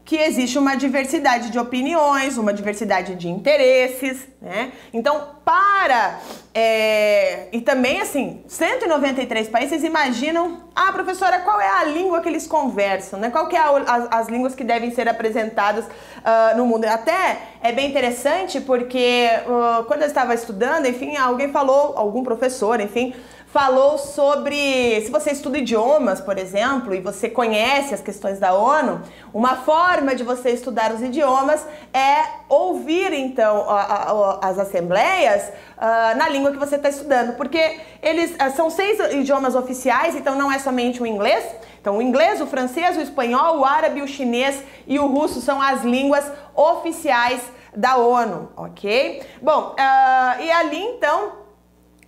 [0.09, 4.71] Que existe uma diversidade de opiniões, uma diversidade de interesses, né?
[4.91, 6.19] Então, para.
[6.51, 12.47] É, e também, assim, 193 países imaginam, ah, professora, qual é a língua que eles
[12.47, 13.29] conversam, né?
[13.29, 16.85] Qual que é a, as, as, línguas que devem ser apresentadas uh, no mundo?
[16.85, 22.81] Até é bem interessante porque uh, quando eu estava estudando, enfim, alguém falou, algum professor,
[22.81, 23.13] enfim,
[23.51, 29.01] falou sobre, se você estuda idiomas, por exemplo, e você conhece as questões da ONU,
[29.33, 36.17] uma forma de você estudar os idiomas é ouvir então a, a, as assembleias uh,
[36.17, 40.51] na língua que você está estudando, porque eles uh, são seis idiomas oficiais, então não
[40.51, 41.43] é somente o inglês.
[41.81, 45.61] Então, o inglês, o francês, o espanhol, o árabe, o chinês e o russo são
[45.61, 47.41] as línguas oficiais
[47.75, 49.23] da ONU, ok?
[49.41, 51.38] Bom, uh, e ali então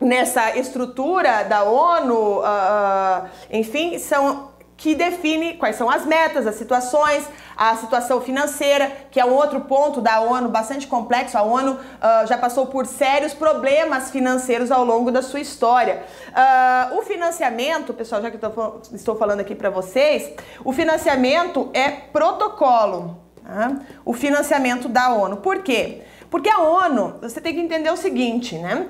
[0.01, 7.23] nessa estrutura da ONU, uh, enfim, são que define quais são as metas, as situações,
[7.55, 11.37] a situação financeira, que é um outro ponto da ONU bastante complexo.
[11.37, 16.01] A ONU uh, já passou por sérios problemas financeiros ao longo da sua história.
[16.29, 20.33] Uh, o financiamento, pessoal, já que eu estou falando aqui para vocês,
[20.65, 23.21] o financiamento é protocolo.
[23.45, 23.75] Tá?
[24.03, 25.37] O financiamento da ONU.
[25.37, 26.01] Por quê?
[26.31, 28.87] Porque a ONU, você tem que entender o seguinte, né?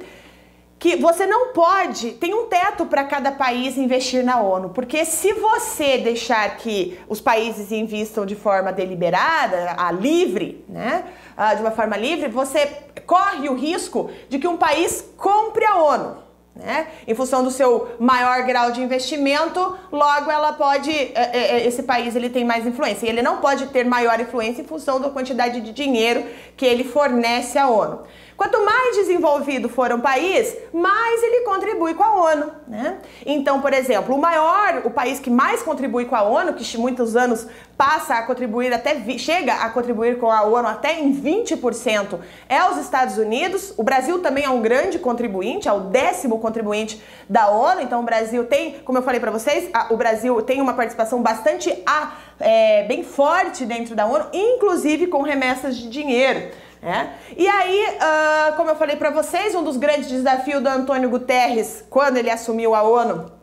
[0.81, 5.31] Que você não pode, tem um teto para cada país investir na ONU, porque se
[5.33, 11.03] você deixar que os países investam de forma deliberada, a livre, né,
[11.55, 12.65] de uma forma livre, você
[13.05, 16.17] corre o risco de que um país compre a ONU.
[16.55, 16.87] Né?
[17.07, 21.83] Em função do seu maior grau de investimento, logo ela pode, é, é, é, esse
[21.83, 23.05] país ele tem mais influência.
[23.05, 26.25] E ele não pode ter maior influência em função da quantidade de dinheiro
[26.57, 28.01] que ele fornece à ONU.
[28.41, 32.51] Quanto mais desenvolvido for um país, mais ele contribui com a ONU.
[32.67, 32.97] Né?
[33.23, 37.15] Então, por exemplo, o maior, o país que mais contribui com a ONU, que muitos
[37.15, 37.45] anos
[37.77, 42.17] passa a contribuir até chega a contribuir com a ONU até em 20%,
[42.49, 43.75] é os Estados Unidos.
[43.77, 47.81] O Brasil também é um grande contribuinte, é o décimo contribuinte da ONU.
[47.81, 51.21] Então, o Brasil tem, como eu falei para vocês, a, o Brasil tem uma participação
[51.21, 56.70] bastante a, é, bem forte dentro da ONU, inclusive com remessas de dinheiro.
[56.83, 57.09] É.
[57.37, 61.85] E aí, uh, como eu falei para vocês, um dos grandes desafios do Antônio Guterres
[61.89, 63.41] quando ele assumiu a ONU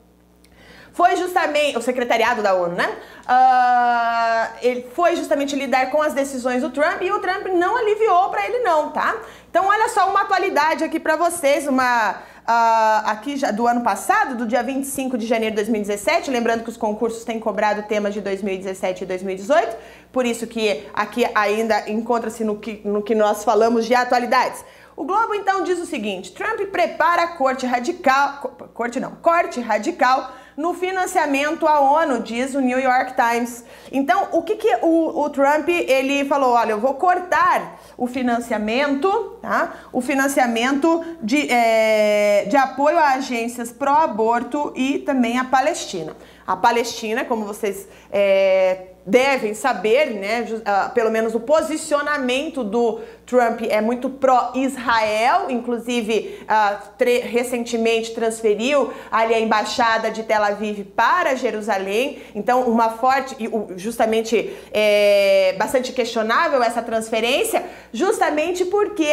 [0.99, 2.89] foi justamente o secretariado da ONU, né?
[3.23, 8.29] Uh, ele foi justamente lidar com as decisões do Trump e o Trump não aliviou
[8.31, 9.15] para ele não, tá?
[9.49, 12.17] Então olha só uma atualidade aqui para vocês, uma
[12.49, 16.71] uh, aqui já do ano passado, do dia 25 de janeiro de 2017, lembrando que
[16.71, 19.77] os concursos têm cobrado temas de 2017 e 2018,
[20.19, 24.65] por isso que aqui ainda encontra-se no que, no que nós falamos de atualidades.
[24.97, 28.41] O Globo então diz o seguinte: Trump prepara corte radical,
[28.75, 33.65] corte não, corte radical no financiamento à ONU, diz o New York Times.
[33.93, 36.55] Então, o que, que o, o Trump ele falou?
[36.55, 39.73] Olha, eu vou cortar o financiamento, tá?
[39.93, 46.17] O financiamento de, é, de apoio a agências pró-aborto e também a Palestina.
[46.45, 53.63] A Palestina, como vocês é, devem saber, né, uh, pelo menos o posicionamento do Trump
[53.69, 62.23] é muito pró-Israel, inclusive uh, recentemente transferiu ali a embaixada de Tel Aviv para Jerusalém,
[62.35, 63.37] então uma forte,
[63.77, 69.11] justamente é, bastante questionável essa transferência, justamente porque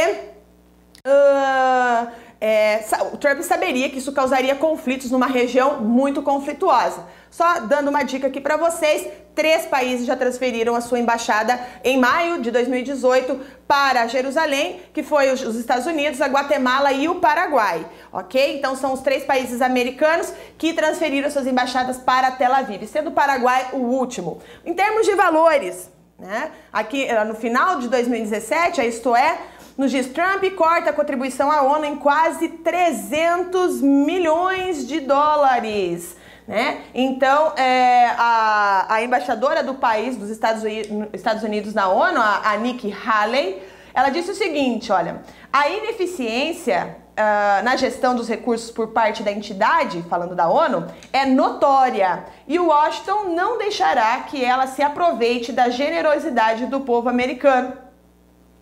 [1.05, 2.07] uh,
[2.39, 2.83] é,
[3.13, 7.05] o Trump saberia que isso causaria conflitos numa região muito conflituosa.
[7.29, 11.97] Só dando uma dica aqui para vocês, três países já transferiram a sua embaixada em
[11.97, 17.86] maio de 2018 para Jerusalém, que foi os Estados Unidos, a Guatemala e o Paraguai,
[18.11, 18.57] ok?
[18.57, 23.13] Então são os três países americanos que transferiram suas embaixadas para Tel Aviv, sendo o
[23.13, 24.39] Paraguai o último.
[24.65, 26.51] Em termos de valores, né?
[26.71, 29.38] Aqui eh, no final de 2017, isto é,
[29.78, 36.15] nos diz Trump corta a contribuição à ONU em quase 300 milhões de dólares.
[36.47, 36.82] Né?
[36.93, 42.51] Então, é, a, a, embaixadora do país, dos Estados Unidos, Estados Unidos na ONU, a,
[42.51, 43.61] a Nikki Haley,
[43.93, 49.32] ela disse o seguinte: olha, a ineficiência uh, na gestão dos recursos por parte da
[49.32, 55.69] entidade, falando da ONU, é notória e Washington não deixará que ela se aproveite da
[55.69, 57.84] generosidade do povo americano.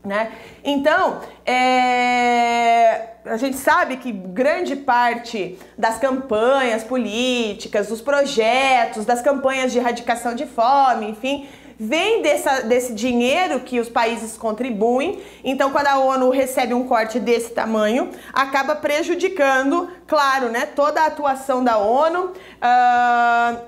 [0.03, 0.33] Né?
[0.65, 3.13] Então, é...
[3.25, 10.35] a gente sabe que grande parte das campanhas políticas, dos projetos, das campanhas de erradicação
[10.35, 11.47] de fome, enfim,
[11.79, 15.19] vem dessa, desse dinheiro que os países contribuem.
[15.43, 21.07] Então, quando a ONU recebe um corte desse tamanho, acaba prejudicando, claro, né, toda a
[21.07, 22.25] atuação da ONU.
[22.25, 22.33] Uh,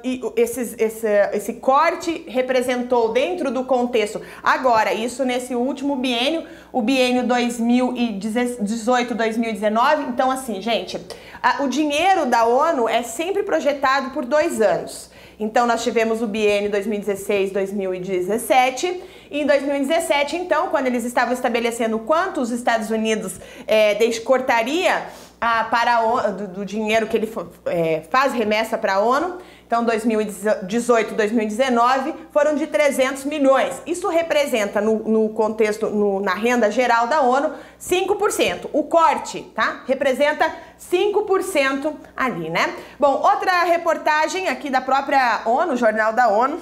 [0.04, 4.22] e esses, esse, esse corte representou dentro do contexto.
[4.44, 10.10] Agora, isso nesse último biênio, o biênio 2018-2019.
[10.10, 11.00] Então, assim, gente,
[11.42, 15.14] a, o dinheiro da ONU é sempre projetado por dois anos.
[15.40, 19.02] Então nós tivemos o biênio 2016-2017.
[19.32, 25.08] E em 2017, então, quando eles estavam estabelecendo quanto os Estados Unidos é, cortaria
[25.42, 27.32] a, para a, do, do, dinheiro que ele
[27.66, 29.38] é, faz remessa para a ONU,
[29.68, 33.82] então, 2018, 2019 foram de 300 milhões.
[33.88, 37.52] Isso representa, no, no contexto, no, na renda geral da ONU,
[37.82, 38.70] 5%.
[38.72, 39.82] O corte, tá?
[39.88, 42.76] Representa 5% ali, né?
[43.00, 46.60] Bom, outra reportagem aqui da própria ONU, Jornal da ONU.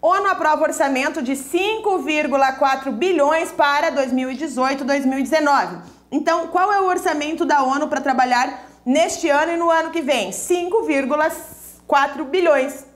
[0.00, 5.78] ONU aprova orçamento de 5,4 bilhões para 2018-2019.
[6.12, 10.00] Então, qual é o orçamento da ONU para trabalhar neste ano e no ano que
[10.00, 10.30] vem?
[10.30, 12.86] 5,4 4 bilhões.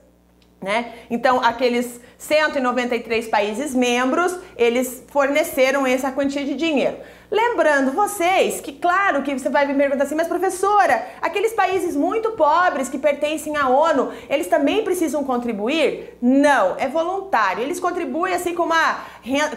[0.61, 0.93] Né?
[1.09, 6.97] Então, aqueles 193 países membros, eles forneceram essa quantia de dinheiro.
[7.31, 12.31] Lembrando vocês que, claro, que você vai me perguntar assim, mas professora, aqueles países muito
[12.31, 16.17] pobres que pertencem à ONU, eles também precisam contribuir?
[16.21, 17.63] Não, é voluntário.
[17.63, 18.97] Eles contribuem assim com, uma,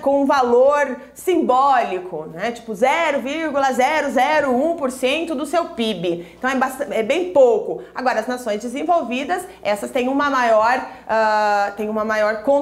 [0.01, 2.53] com um valor simbólico, né?
[2.53, 6.29] Tipo 0,001% do seu PIB.
[6.39, 7.83] Então é, bastante, é bem pouco.
[7.93, 12.54] Agora, as nações desenvolvidas, essas têm uma maior, uh, têm uma maior contribuição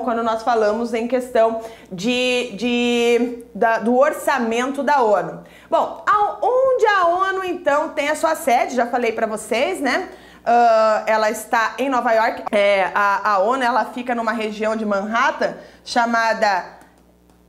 [0.00, 1.60] quando nós falamos em questão
[1.90, 5.44] de, de, da, do orçamento orçamento da ONU.
[5.70, 6.04] Bom,
[6.42, 10.08] onde a ONU então tem a sua sede, já falei para vocês, né?
[10.42, 12.44] Uh, ela está em Nova York.
[12.52, 15.54] É, a, a ONU ela fica numa região de Manhattan
[15.84, 16.64] chamada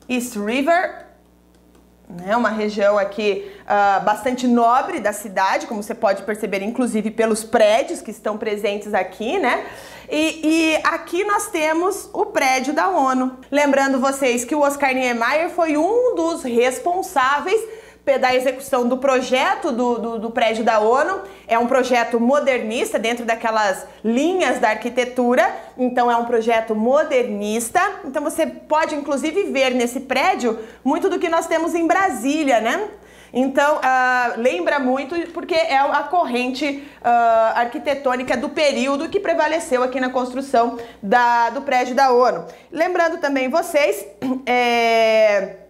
[0.10, 1.07] East River,
[2.10, 7.44] né, uma região aqui uh, bastante nobre da cidade, como você pode perceber, inclusive pelos
[7.44, 9.66] prédios que estão presentes aqui, né?
[10.10, 13.38] E, e, aqui nós temos o prédio da ONU.
[13.52, 17.60] Lembrando vocês que o Oscar Niemeyer foi um dos responsáveis
[18.18, 21.22] da execução do projeto do, do, do, prédio da ONU.
[21.48, 27.82] É um projeto modernista dentro daquelas linhas da arquitetura, então é um projeto modernista.
[28.06, 32.88] Então você pode inclusive ver nesse prédio muito do que nós temos em Brasília, né?
[33.34, 40.00] Então, uh, lembra muito porque é a corrente uh, arquitetônica do período que prevaleceu aqui
[40.00, 42.46] na construção da, do prédio da ONU.
[42.72, 44.06] Lembrando também vocês.
[44.50, 45.67] É,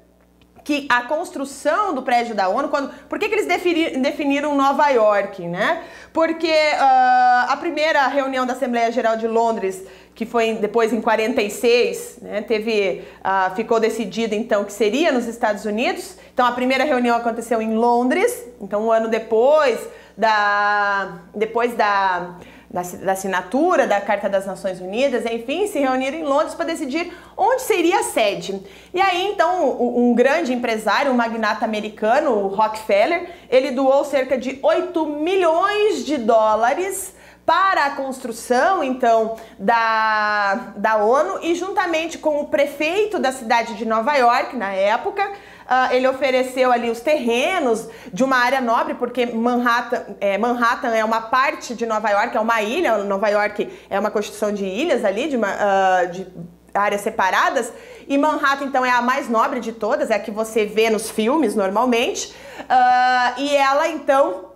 [0.68, 4.90] que a construção do prédio da ONU, quando, por que, que eles definiram, definiram Nova
[4.90, 5.82] York, né?
[6.12, 9.82] Porque uh, a primeira reunião da Assembleia Geral de Londres,
[10.14, 15.64] que foi depois em 46, né, teve, uh, ficou decidido então que seria nos Estados
[15.64, 16.18] Unidos.
[16.34, 19.80] Então a primeira reunião aconteceu em Londres, então um ano depois
[20.18, 22.36] da, depois da
[22.70, 27.14] da, da assinatura da Carta das Nações Unidas, enfim, se reuniram em Londres para decidir
[27.36, 28.62] onde seria a sede.
[28.94, 34.60] E aí, então, um grande empresário, um magnata americano, o Rockefeller, ele doou cerca de
[34.62, 37.16] 8 milhões de dólares
[37.46, 43.86] para a construção, então, da, da ONU e juntamente com o prefeito da cidade de
[43.86, 45.32] Nova York, na época,
[45.68, 51.04] uh, ele ofereceu ali os terrenos de uma área nobre, porque Manhattan é, Manhattan é
[51.04, 55.04] uma parte de Nova York, é uma ilha, Nova York é uma constituição de ilhas
[55.04, 56.28] ali, de, uma, uh, de
[56.74, 57.72] áreas separadas,
[58.08, 61.10] e Manhattan então é a mais nobre de todas, é a que você vê nos
[61.10, 64.47] filmes normalmente, uh, e ela então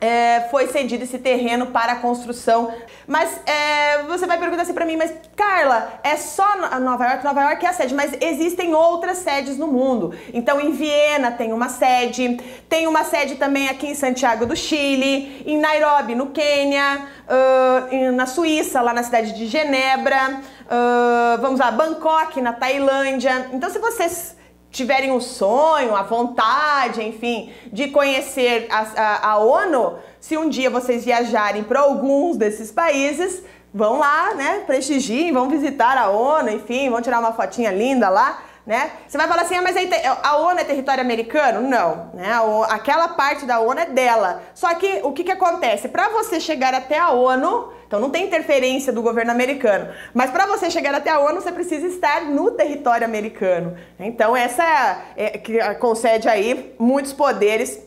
[0.00, 2.72] é, foi cedido esse terreno para a construção.
[3.06, 7.24] Mas é, você vai perguntar assim para mim, mas Carla, é só Nova York?
[7.24, 10.14] Nova York é a sede, mas existem outras sedes no mundo.
[10.32, 12.36] Então, em Viena tem uma sede,
[12.68, 18.26] tem uma sede também aqui em Santiago do Chile, em Nairobi, no Quênia, uh, na
[18.26, 23.50] Suíça, lá na cidade de Genebra, uh, vamos lá, Bangkok, na Tailândia.
[23.52, 24.36] Então, se vocês
[24.74, 30.68] tiverem o sonho, a vontade, enfim, de conhecer a, a, a ONU, se um dia
[30.68, 36.90] vocês viajarem para alguns desses países, vão lá, né, prestigiem, vão visitar a ONU, enfim,
[36.90, 38.92] vão tirar uma fotinha linda lá né?
[39.06, 39.76] Você vai falar assim, ah, mas
[40.22, 41.60] a ONU é território americano?
[41.60, 42.30] Não, né?
[42.70, 44.42] Aquela parte da ONU é dela.
[44.54, 45.88] Só que o que, que acontece?
[45.88, 50.46] Para você chegar até a ONU, então não tem interferência do governo americano, mas para
[50.46, 53.76] você chegar até a ONU, você precisa estar no território americano.
[54.00, 57.78] Então essa é, que concede aí muitos poderes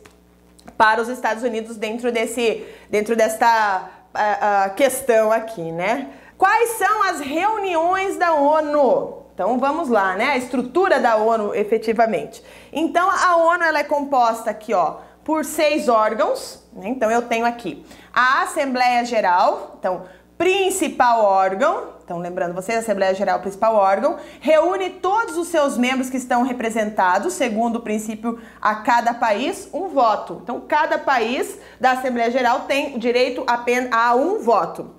[0.78, 6.10] para os Estados Unidos dentro desse, dentro desta uh, uh, questão aqui, né?
[6.38, 9.17] Quais são as reuniões da ONU?
[9.38, 10.32] Então vamos lá, né?
[10.32, 12.44] A estrutura da ONU efetivamente.
[12.74, 16.68] Então a ONU ela é composta aqui, ó, por seis órgãos.
[16.74, 16.88] Né?
[16.90, 20.06] Então eu tenho aqui a Assembleia Geral, então
[20.40, 21.90] principal órgão.
[22.04, 26.42] Então lembrando vocês, a Assembleia Geral principal órgão reúne todos os seus membros que estão
[26.42, 30.40] representados segundo o princípio a cada país um voto.
[30.42, 34.97] Então cada país da Assembleia Geral tem direito apenas a um voto.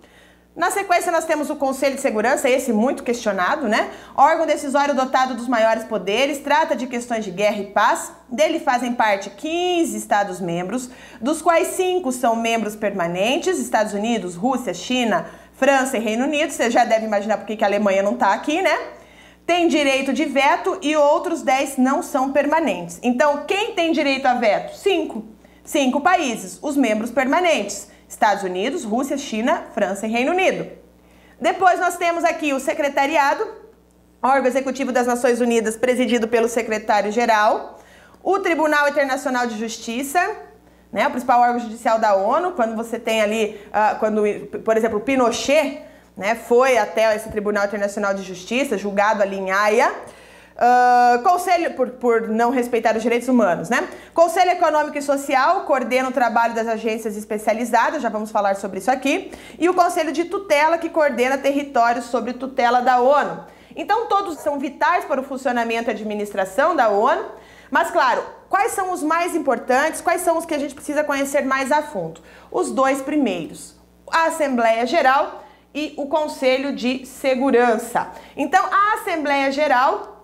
[0.58, 3.92] Na sequência, nós temos o Conselho de Segurança, esse muito questionado, né?
[4.16, 8.10] Órgão decisório dotado dos maiores poderes, trata de questões de guerra e paz.
[8.28, 10.90] Dele fazem parte 15 Estados-membros,
[11.20, 16.50] dos quais cinco são membros permanentes: Estados Unidos, Rússia, China, França e Reino Unido.
[16.50, 18.76] Você já deve imaginar por que a Alemanha não está aqui, né?
[19.46, 22.98] Tem direito de veto e outros 10 não são permanentes.
[23.00, 24.76] Então, quem tem direito a veto?
[24.76, 25.24] Cinco.
[25.62, 27.96] Cinco países, os membros permanentes.
[28.08, 30.66] Estados Unidos, Rússia, China, França e Reino Unido.
[31.40, 33.46] Depois nós temos aqui o secretariado,
[34.22, 37.78] órgão executivo das Nações Unidas, presidido pelo secretário-geral,
[38.22, 40.20] o Tribunal Internacional de Justiça,
[40.92, 44.22] né, o principal órgão judicial da ONU, quando você tem ali, uh, quando,
[44.64, 45.82] por exemplo, Pinochet
[46.16, 49.92] né, foi até esse Tribunal Internacional de Justiça, julgado ali em Haia,
[50.58, 53.88] Uh, conselho, por, por não respeitar os direitos humanos, né?
[54.12, 58.90] Conselho Econômico e Social coordena o trabalho das agências especializadas, já vamos falar sobre isso
[58.90, 59.30] aqui.
[59.56, 63.44] E o Conselho de Tutela, que coordena territórios sobre tutela da ONU.
[63.76, 67.24] Então, todos são vitais para o funcionamento e administração da ONU.
[67.70, 70.00] Mas, claro, quais são os mais importantes?
[70.00, 72.20] Quais são os que a gente precisa conhecer mais a fundo?
[72.50, 73.76] Os dois primeiros:
[74.10, 78.08] a Assembleia Geral e o Conselho de Segurança.
[78.36, 80.17] Então, a Assembleia Geral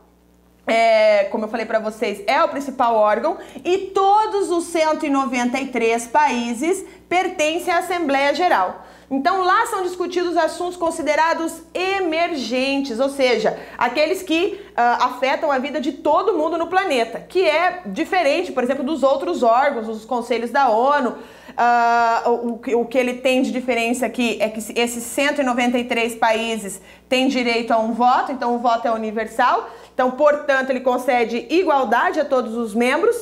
[0.67, 6.85] é, como eu falei para vocês, é o principal órgão e todos os 193 países
[7.09, 8.85] pertencem à Assembleia Geral.
[9.11, 15.81] Então lá são discutidos assuntos considerados emergentes, ou seja, aqueles que uh, afetam a vida
[15.81, 20.51] de todo mundo no planeta, que é diferente, por exemplo, dos outros órgãos, os conselhos
[20.51, 21.17] da ONU.
[21.55, 27.29] Uh, o, o que ele tem de diferença aqui é que esses 193 países têm
[27.29, 29.71] direito a um voto, então o voto é universal.
[29.95, 33.17] Então, portanto, ele concede igualdade a todos os membros.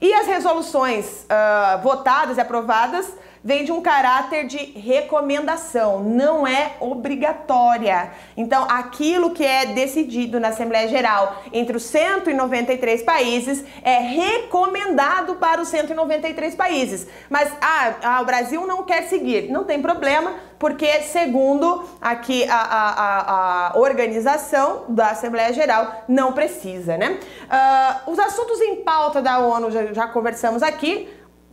[0.00, 3.06] E as resoluções uh, votadas e aprovadas
[3.48, 8.10] vem de um caráter de recomendação, não é obrigatória.
[8.36, 15.62] Então, aquilo que é decidido na Assembleia Geral entre os 193 países é recomendado para
[15.62, 17.06] os 193 países.
[17.30, 19.50] Mas ah, ah, o Brasil não quer seguir.
[19.50, 26.98] Não tem problema, porque segundo aqui a, a, a, organização da Assembleia Geral não precisa,
[26.98, 27.18] né?
[27.48, 31.08] Uh, os assuntos em pauta da ONU já, já conversamos aqui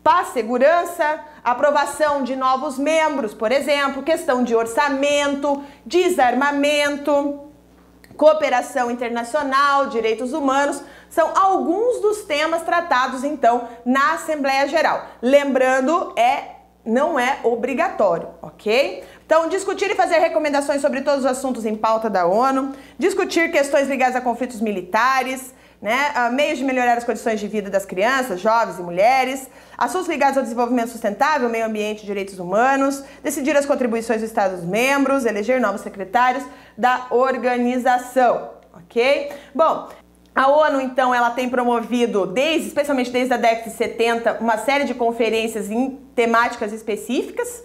[0.06, 7.42] paz, segurança, aprovação de novos membros, por exemplo, questão de orçamento, desarmamento,
[8.18, 15.06] cooperação internacional, direitos humanos, são alguns dos temas tratados então na Assembleia Geral.
[15.22, 19.04] Lembrando, é não é obrigatório, ok?
[19.26, 23.88] Então, discutir e fazer recomendações sobre todos os assuntos em pauta da ONU, discutir questões
[23.88, 25.52] ligadas a conflitos militares,
[25.82, 26.14] né?
[26.16, 30.38] Uh, meios de melhorar as condições de vida das crianças, jovens e mulheres, assuntos ligados
[30.38, 35.82] ao desenvolvimento sustentável, meio ambiente e direitos humanos, decidir as contribuições dos Estados-membros, eleger novos
[35.82, 36.44] secretários
[36.78, 39.32] da organização, ok?
[39.54, 39.90] Bom,
[40.36, 44.84] a ONU, então, ela tem promovido, desde, especialmente desde a década de 70, uma série
[44.84, 47.64] de conferências em temáticas específicas.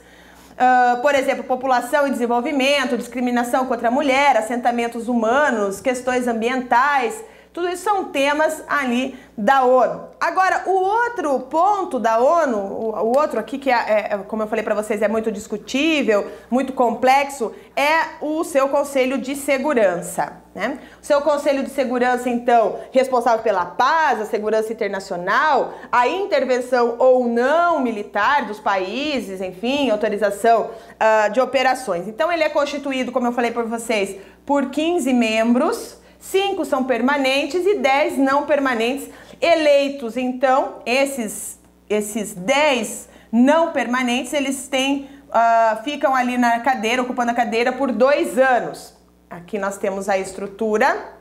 [0.53, 7.69] Uh, por exemplo, população e desenvolvimento, discriminação contra a mulher, assentamentos humanos, questões ambientais, tudo
[7.69, 10.11] isso são temas ali da ONU.
[10.21, 14.63] Agora, o outro ponto da ONU, o outro aqui que, é, é como eu falei
[14.63, 20.41] para vocês, é muito discutível, muito complexo, é o seu Conselho de Segurança.
[20.55, 20.79] Né?
[21.03, 27.27] O seu Conselho de Segurança, então, responsável pela paz, a segurança internacional, a intervenção ou
[27.27, 32.07] não militar dos países, enfim, autorização uh, de operações.
[32.07, 37.66] Então, ele é constituído, como eu falei para vocês, por 15 membros cinco são permanentes
[37.66, 39.09] e 10 não permanentes
[39.41, 40.16] eleitos.
[40.16, 41.59] Então, esses,
[41.89, 47.91] esses 10 não permanentes, eles têm, uh, ficam ali na cadeira, ocupando a cadeira por
[47.91, 48.95] dois anos.
[49.29, 51.14] Aqui nós temos a estrutura.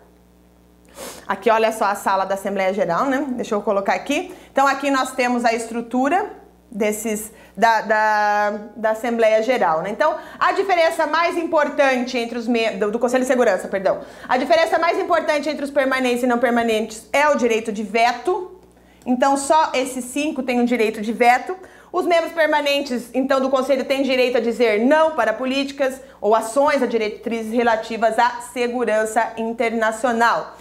[1.28, 3.26] Aqui, olha só a sala da Assembleia Geral, né?
[3.30, 4.36] Deixa eu colocar aqui.
[4.52, 6.40] Então, aqui nós temos a estrutura
[6.72, 9.82] desses da, da, da, Assembleia Geral.
[9.82, 9.90] Né?
[9.90, 14.78] Então, a diferença mais importante entre os do, do Conselho de Segurança, perdão, a diferença
[14.78, 18.60] mais importante entre os permanentes e não permanentes é o direito de veto.
[19.06, 21.58] Então, só esses cinco têm o um direito de veto.
[21.92, 26.84] Os membros permanentes, então, do Conselho têm direito a dizer não para políticas ou ações
[26.84, 30.56] a diretrizes relativas à segurança internacional.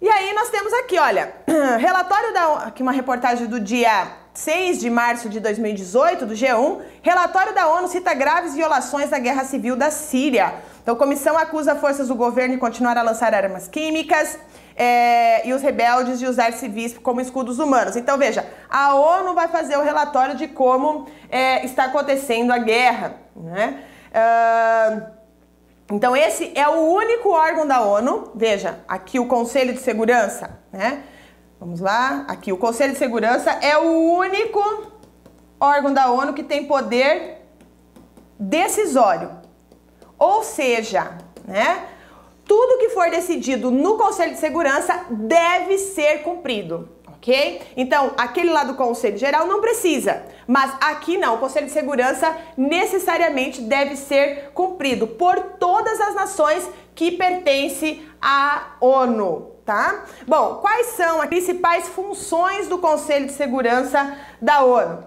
[0.00, 1.32] E aí nós temos aqui, olha,
[1.80, 7.54] relatório da aqui uma reportagem do dia 6 de março de 2018 do G1, relatório
[7.54, 10.54] da ONU cita graves violações da guerra civil da Síria.
[10.82, 14.38] Então, a comissão acusa forças do governo de continuar a lançar armas químicas
[14.76, 17.96] é, e os rebeldes de usar civis como escudos humanos.
[17.96, 23.16] Então, veja, a ONU vai fazer o relatório de como é, está acontecendo a guerra,
[23.34, 23.84] né?
[24.12, 25.16] Uh,
[25.92, 28.32] então, esse é o único órgão da ONU.
[28.34, 31.02] Veja, aqui o Conselho de Segurança, né?
[31.58, 34.60] Vamos lá, aqui o Conselho de Segurança é o único
[35.58, 37.42] órgão da ONU que tem poder
[38.38, 39.30] decisório.
[40.18, 41.86] Ou seja, né?
[42.44, 46.96] Tudo que for decidido no Conselho de Segurança deve ser cumprido
[47.26, 47.60] ok?
[47.76, 52.36] Então, aquele lá do Conselho Geral não precisa, mas aqui não, o Conselho de Segurança
[52.56, 60.04] necessariamente deve ser cumprido por todas as nações que pertencem à ONU, tá?
[60.26, 65.04] Bom, quais são as principais funções do Conselho de Segurança da ONU?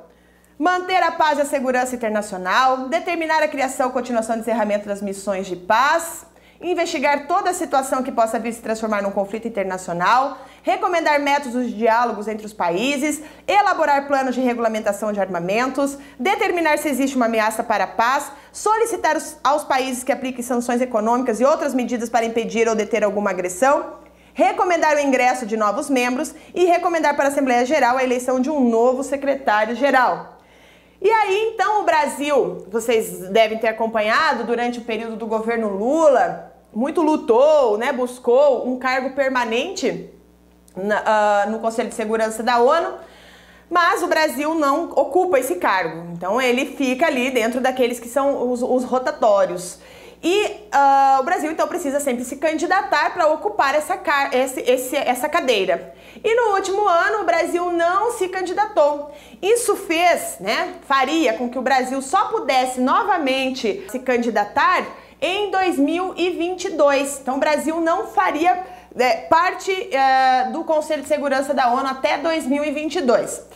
[0.60, 5.48] Manter a paz e a segurança internacional, determinar a criação, continuação e encerramento das missões
[5.48, 6.26] de paz,
[6.62, 11.78] investigar toda a situação que possa vir se transformar num conflito internacional, recomendar métodos de
[11.78, 17.64] diálogos entre os países, elaborar planos de regulamentação de armamentos, determinar se existe uma ameaça
[17.64, 22.68] para a paz, solicitar aos países que apliquem sanções econômicas e outras medidas para impedir
[22.68, 23.99] ou deter alguma agressão,
[24.40, 28.50] recomendar o ingresso de novos membros e recomendar para a Assembleia Geral a eleição de
[28.50, 30.38] um novo secretário-geral.
[31.02, 36.54] E aí, então, o Brasil, vocês devem ter acompanhado durante o período do governo Lula,
[36.74, 40.10] muito lutou, né, buscou um cargo permanente
[40.74, 42.94] na, uh, no Conselho de Segurança da ONU,
[43.70, 46.14] mas o Brasil não ocupa esse cargo.
[46.14, 49.80] Então ele fica ali dentro daqueles que são os, os rotatórios.
[50.22, 53.98] E uh, o Brasil então precisa sempre se candidatar para ocupar essa,
[54.34, 55.94] esse, esse, essa cadeira.
[56.22, 59.12] E no último ano o Brasil não se candidatou.
[59.42, 64.86] Isso fez, né, faria com que o Brasil só pudesse novamente se candidatar
[65.22, 67.20] em 2022.
[67.22, 68.62] Então o Brasil não faria
[68.98, 73.48] é, parte é, do Conselho de Segurança da ONU até 2022.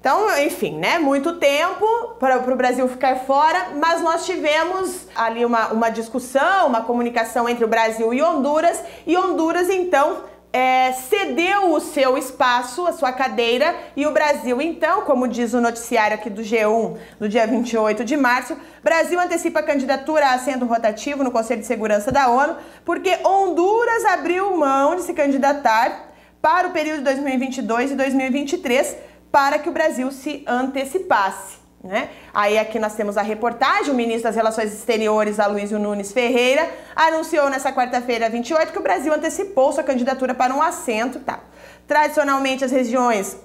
[0.00, 0.98] Então, enfim, né?
[0.98, 1.86] Muito tempo
[2.18, 7.66] para o Brasil ficar fora, mas nós tivemos ali uma, uma discussão, uma comunicação entre
[7.66, 10.24] o Brasil e Honduras, e Honduras então
[10.54, 15.60] é, cedeu o seu espaço, a sua cadeira, e o Brasil, então, como diz o
[15.60, 20.64] noticiário aqui do G1, no dia 28 de março, Brasil antecipa a candidatura a assento
[20.64, 26.08] rotativo no Conselho de Segurança da ONU, porque Honduras abriu mão de se candidatar
[26.40, 31.58] para o período de 2022 e 2023 para que o Brasil se antecipasse.
[31.82, 32.10] Né?
[32.34, 37.48] Aí aqui nós temos a reportagem, o ministro das Relações Exteriores, Aloysio Nunes Ferreira, anunciou
[37.48, 41.20] nessa quarta-feira, 28, que o Brasil antecipou sua candidatura para um assento.
[41.20, 41.40] Tá?
[41.86, 43.38] Tradicionalmente, as regiões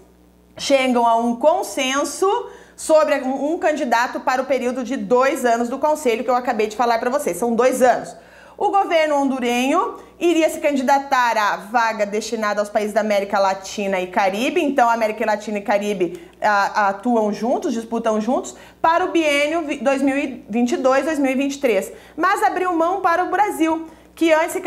[0.57, 2.27] chegam a um consenso
[2.75, 6.75] sobre um candidato para o período de dois anos do Conselho, que eu acabei de
[6.75, 7.38] falar para vocês.
[7.38, 8.15] São dois anos.
[8.58, 14.08] O governo hondurenho iria se candidatar à vaga destinada aos países da América Latina e
[14.08, 14.64] Caribe.
[14.64, 21.91] Então, América Latina e Caribe a, atuam juntos, disputam juntos, para o biênio 2022-2023.
[22.16, 24.62] Mas abriu mão para o Brasil, que antes se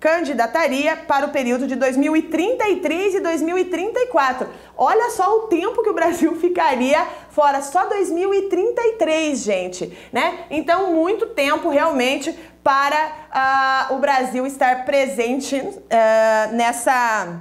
[0.00, 4.48] candidataria para o período de 2033 e 2034.
[4.76, 10.40] Olha só o tempo que o Brasil ficaria fora, só 2033, gente, né?
[10.50, 17.40] Então, muito tempo realmente para uh, o Brasil estar presente uh, nessa,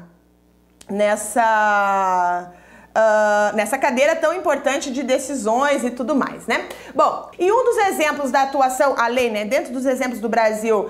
[0.90, 2.52] nessa,
[2.90, 6.68] uh, nessa cadeira tão importante de decisões e tudo mais, né?
[6.96, 10.90] Bom, e um dos exemplos da atuação, além, né, dentro dos exemplos do Brasil,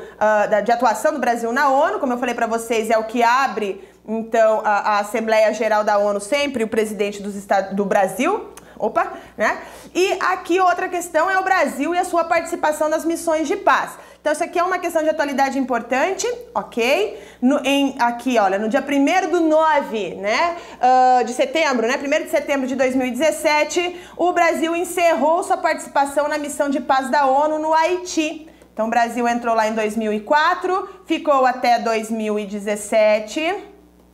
[0.50, 3.22] da, de atuação do Brasil na ONU, como eu falei para vocês, é o que
[3.22, 8.50] abre então a, a Assembleia Geral da ONU sempre o presidente dos Estados do Brasil,
[8.82, 9.62] opa, né?
[9.94, 13.92] E aqui outra questão é o Brasil e a sua participação nas missões de paz.
[14.22, 17.20] Então, isso aqui é uma questão de atualidade importante, ok?
[17.42, 22.26] No, em, aqui, olha, no dia 1 do 9, né, uh, de setembro, né, 1
[22.26, 27.58] de setembro de 2017, o Brasil encerrou sua participação na missão de paz da ONU
[27.58, 28.48] no Haiti.
[28.72, 33.56] Então, o Brasil entrou lá em 2004, ficou até 2017,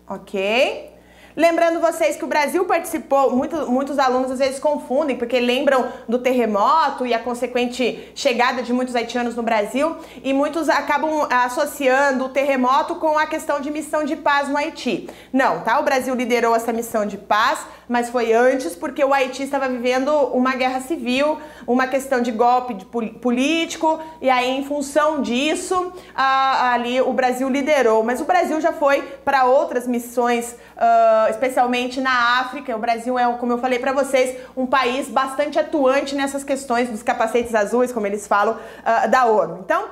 [0.08, 0.97] ok?
[1.38, 6.18] Lembrando vocês que o Brasil participou, muito, muitos alunos às vezes confundem, porque lembram do
[6.18, 12.30] terremoto e a consequente chegada de muitos haitianos no Brasil, e muitos acabam associando o
[12.30, 15.08] terremoto com a questão de missão de paz no Haiti.
[15.32, 15.80] Não, tá?
[15.80, 20.10] O Brasil liderou essa missão de paz, mas foi antes porque o Haiti estava vivendo
[20.34, 27.00] uma guerra civil, uma questão de golpe de político, e aí, em função disso, ali
[27.00, 28.04] o Brasil liderou.
[28.04, 30.56] Mas o Brasil já foi para outras missões.
[30.78, 32.76] Uh, especialmente na África.
[32.76, 37.02] O Brasil é, como eu falei para vocês, um país bastante atuante nessas questões dos
[37.02, 39.62] capacetes azuis, como eles falam, uh, da ONU.
[39.66, 39.86] Então,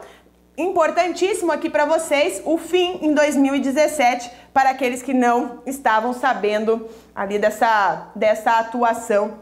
[0.55, 7.39] importantíssimo aqui para vocês o fim em 2017 para aqueles que não estavam sabendo ali
[7.39, 9.39] dessa, dessa atuação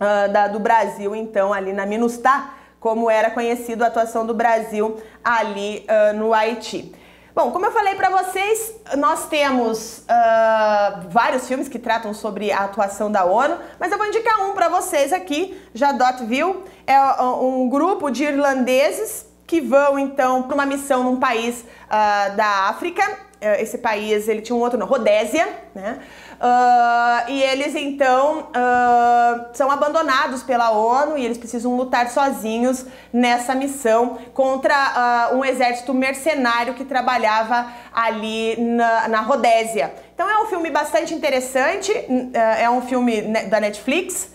[0.00, 5.00] uh, da, do Brasil, então, ali na MINUSTAH como era conhecido a atuação do Brasil
[5.22, 6.92] ali uh, no Haiti.
[7.34, 12.58] Bom, como eu falei para vocês, nós temos uh, vários filmes que tratam sobre a
[12.58, 15.58] atuação da ONU, mas eu vou indicar um para vocês aqui.
[15.72, 21.64] Jadot viu, é um grupo de irlandeses que vão então para uma missão num país
[21.86, 23.02] uh, da África.
[23.40, 26.00] Esse país ele tinha um outro nome, Rodésia, né?
[26.42, 33.54] Uh, e eles então uh, são abandonados pela ONU e eles precisam lutar sozinhos nessa
[33.54, 39.94] missão contra uh, um exército mercenário que trabalhava ali na, na Rodésia.
[40.12, 41.92] Então é um filme bastante interessante,
[42.34, 44.30] é um filme da Netflix.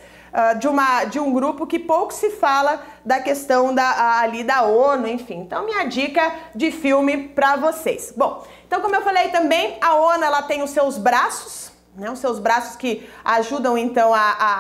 [0.60, 5.08] de, uma, de um grupo que pouco se fala da questão da, ali da ONU,
[5.08, 5.40] enfim.
[5.40, 8.14] Então, minha dica de filme para vocês.
[8.16, 12.20] Bom, então, como eu falei também, a ONU ela tem os seus braços, né, os
[12.20, 14.54] seus braços que ajudam então a, a,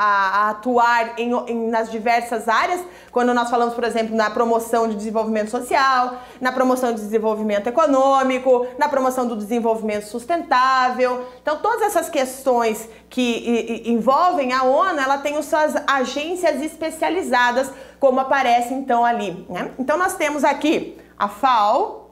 [0.47, 4.95] a atuar em, em, nas diversas áreas, quando nós falamos, por exemplo, na promoção de
[4.95, 11.27] desenvolvimento social, na promoção de desenvolvimento econômico, na promoção do desenvolvimento sustentável.
[11.39, 17.71] Então, todas essas questões que e, e, envolvem a ONU, ela tem suas agências especializadas,
[17.99, 19.45] como aparece então ali.
[19.47, 19.71] Né?
[19.77, 22.06] Então, nós temos aqui a FAO,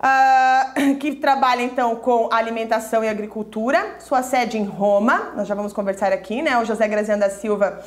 [0.00, 5.72] uh, que trabalha então com alimentação e agricultura, sua sede em Roma, nós já vamos
[5.72, 6.58] conversar aqui, né?
[6.58, 7.82] O José Graziano da Silva,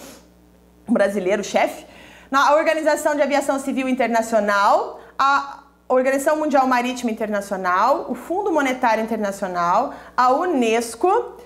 [0.87, 1.85] brasileiro, chefe.
[2.29, 9.93] Na Organização de Aviação Civil Internacional, a Organização Mundial Marítima Internacional, o Fundo Monetário Internacional,
[10.15, 11.37] a Unesco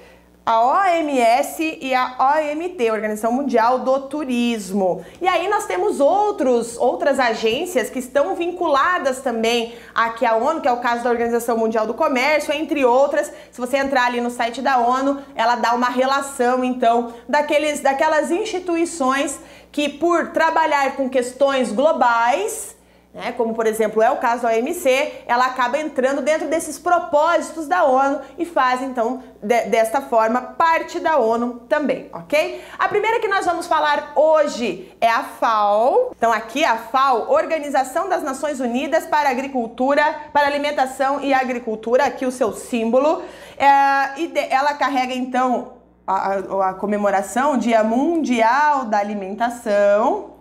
[0.48, 5.04] a OMS e a OMT, Organização Mundial do Turismo.
[5.22, 10.68] E aí nós temos outros, outras agências que estão vinculadas também aqui à ONU, que
[10.70, 13.30] é o caso da Organização Mundial do Comércio, entre outras.
[13.52, 18.32] Se você entrar ali no site da ONU, ela dá uma relação então daqueles daquelas
[18.32, 19.38] instituições
[19.70, 22.77] que por trabalhar com questões globais,
[23.18, 27.68] né, como por exemplo é o caso da OMC, ela acaba entrando dentro desses propósitos
[27.68, 32.62] da ONU e faz então de, desta forma parte da ONU também, ok?
[32.78, 36.12] A primeira que nós vamos falar hoje é a FAO.
[36.16, 42.24] Então aqui a FAO, Organização das Nações Unidas para Agricultura, para Alimentação e Agricultura, aqui
[42.24, 43.24] o seu símbolo,
[43.58, 45.74] é, e de, ela carrega então
[46.06, 50.36] a, a, a comemoração Dia Mundial da Alimentação,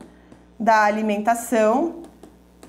[0.60, 2.05] da alimentação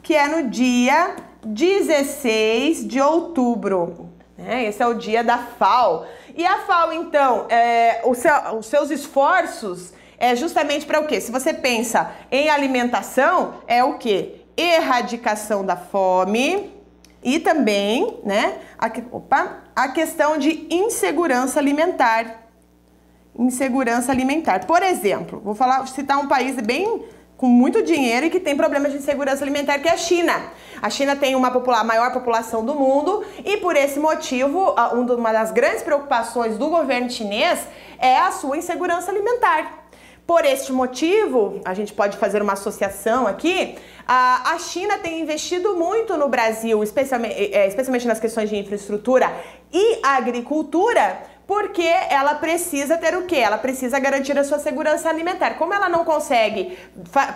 [0.08, 4.10] que é no dia 16 de outubro.
[4.38, 4.64] Né?
[4.64, 6.06] Esse é o dia da FAO.
[6.34, 11.20] E a FAO, então, é, seu, os seus esforços é justamente para o quê?
[11.20, 14.46] Se você pensa em alimentação, é o quê?
[14.56, 16.74] Erradicação da fome
[17.22, 22.44] e também, né, a, opa, a questão de insegurança alimentar.
[23.38, 24.66] Insegurança alimentar.
[24.66, 27.04] Por exemplo, vou falar, citar um país bem
[27.38, 30.34] com muito dinheiro e que tem problemas de insegurança alimentar, que é a China.
[30.82, 34.76] A China tem uma popula maior população do mundo e por esse motivo,
[35.16, 37.60] uma das grandes preocupações do governo chinês
[38.00, 39.86] é a sua insegurança alimentar.
[40.26, 43.78] Por este motivo, a gente pode fazer uma associação aqui.
[44.06, 49.32] A China tem investido muito no Brasil, especialmente, é, especialmente nas questões de infraestrutura
[49.72, 51.18] e agricultura,
[51.48, 53.38] porque ela precisa ter o quê?
[53.38, 55.52] Ela precisa garantir a sua segurança alimentar.
[55.58, 56.78] Como ela não consegue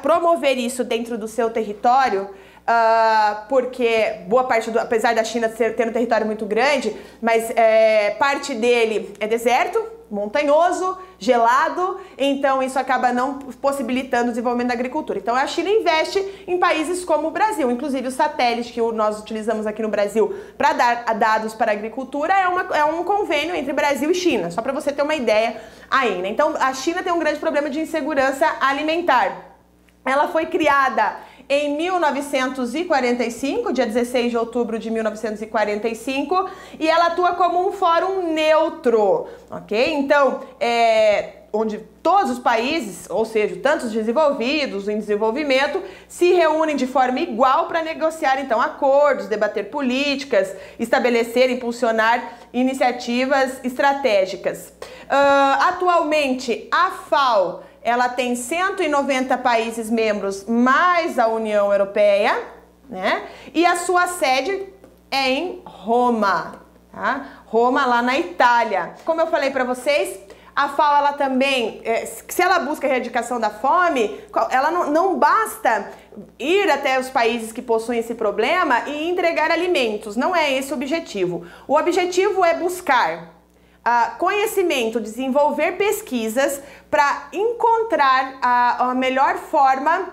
[0.01, 5.77] promover isso dentro do seu território, uh, porque boa parte do, apesar da China ser,
[5.77, 9.81] ter um território muito grande, mas é, parte dele é deserto,
[10.11, 15.17] montanhoso, gelado, então isso acaba não possibilitando o desenvolvimento da agricultura.
[15.17, 19.65] Então a China investe em países como o Brasil, inclusive o satélite que nós utilizamos
[19.65, 23.73] aqui no Brasil para dar dados para a agricultura é, uma, é um convênio entre
[23.73, 26.29] Brasil e China, só para você ter uma ideia aí, né?
[26.29, 29.51] Então a China tem um grande problema de insegurança alimentar.
[30.03, 31.15] Ela foi criada
[31.53, 36.49] em 1945, dia 16 de outubro de 1945,
[36.79, 39.93] e ela atua como um fórum neutro, ok?
[39.95, 46.77] Então, é, onde todos os países, ou seja, tanto os desenvolvidos, em desenvolvimento, se reúnem
[46.77, 54.71] de forma igual para negociar então acordos, debater políticas, estabelecer, impulsionar iniciativas estratégicas.
[55.03, 62.37] Uh, atualmente, a FAO ela tem 190 países membros mais a União Europeia,
[62.89, 63.23] né?
[63.53, 64.67] E a sua sede
[65.09, 66.61] é em Roma,
[66.91, 67.25] tá?
[67.45, 68.93] Roma lá na Itália.
[69.03, 70.19] Como eu falei para vocês,
[70.55, 75.17] a FAO ela também, é, se ela busca a erradicação da fome, ela não, não
[75.17, 75.91] basta
[76.37, 80.15] ir até os países que possuem esse problema e entregar alimentos.
[80.15, 81.45] Não é esse o objetivo.
[81.67, 83.40] O objetivo é buscar
[83.85, 90.09] uh, conhecimento, desenvolver pesquisas para encontrar a, a melhor forma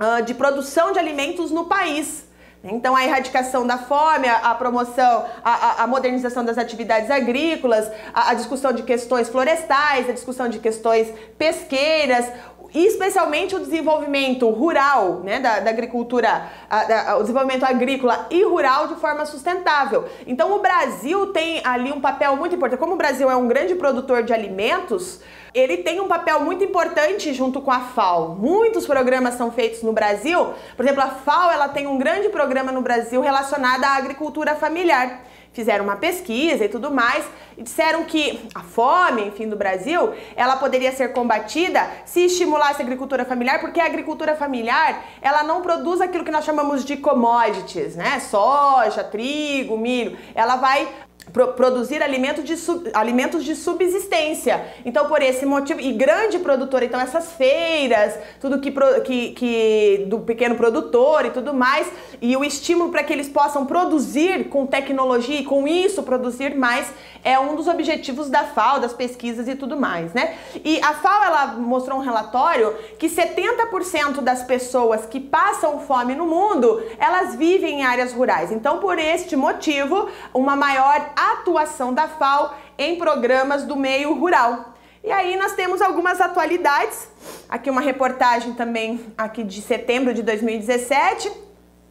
[0.00, 2.24] uh, de produção de alimentos no país.
[2.66, 8.34] Então, a erradicação da fome, a, promoção, a, a, modernização das atividades agrícolas, a, a
[8.34, 12.26] discussão de questões florestais, a discussão de questões pesqueiras,
[12.74, 18.42] e especialmente o desenvolvimento rural, né, da, da agricultura, a, da, o desenvolvimento agrícola e
[18.44, 20.06] rural de forma sustentável.
[20.26, 22.80] Então o Brasil tem ali um papel muito importante.
[22.80, 25.20] Como o Brasil é um grande produtor de alimentos,
[25.54, 28.34] ele tem um papel muito importante junto com a FAO.
[28.34, 30.52] Muitos programas são feitos no Brasil.
[30.76, 35.20] Por exemplo, a FAO ela tem um grande programa no Brasil relacionado à agricultura familiar
[35.54, 37.24] fizeram uma pesquisa e tudo mais
[37.56, 42.84] e disseram que a fome, enfim, do Brasil, ela poderia ser combatida se estimulasse a
[42.84, 47.94] agricultura familiar, porque a agricultura familiar, ela não produz aquilo que nós chamamos de commodities,
[47.94, 48.18] né?
[48.18, 50.18] Soja, trigo, milho.
[50.34, 50.88] Ela vai
[51.32, 54.64] produzir alimentos de, sub, alimentos de subsistência.
[54.84, 58.72] Então, por esse motivo, e grande produtor, então essas feiras, tudo que,
[59.04, 63.66] que, que do pequeno produtor e tudo mais, e o estímulo para que eles possam
[63.66, 66.92] produzir com tecnologia e com isso produzir mais
[67.24, 70.36] é um dos objetivos da FAO, das pesquisas e tudo mais, né?
[70.62, 76.26] E a FAO ela mostrou um relatório que 70% das pessoas que passam fome no
[76.26, 78.52] mundo, elas vivem em áreas rurais.
[78.52, 84.74] Então, por este motivo, uma maior atuação da FAO em programas do meio rural.
[85.02, 87.08] E aí nós temos algumas atualidades.
[87.48, 91.30] Aqui uma reportagem também aqui de setembro de 2017,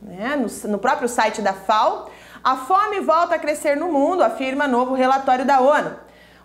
[0.02, 2.10] né, no, no próprio site da FAO.
[2.44, 5.96] A fome volta a crescer no mundo, afirma novo relatório da ONU.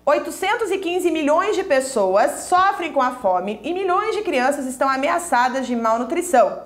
[0.07, 5.75] 815 milhões de pessoas sofrem com a fome e milhões de crianças estão ameaçadas de
[5.75, 6.63] malnutrição.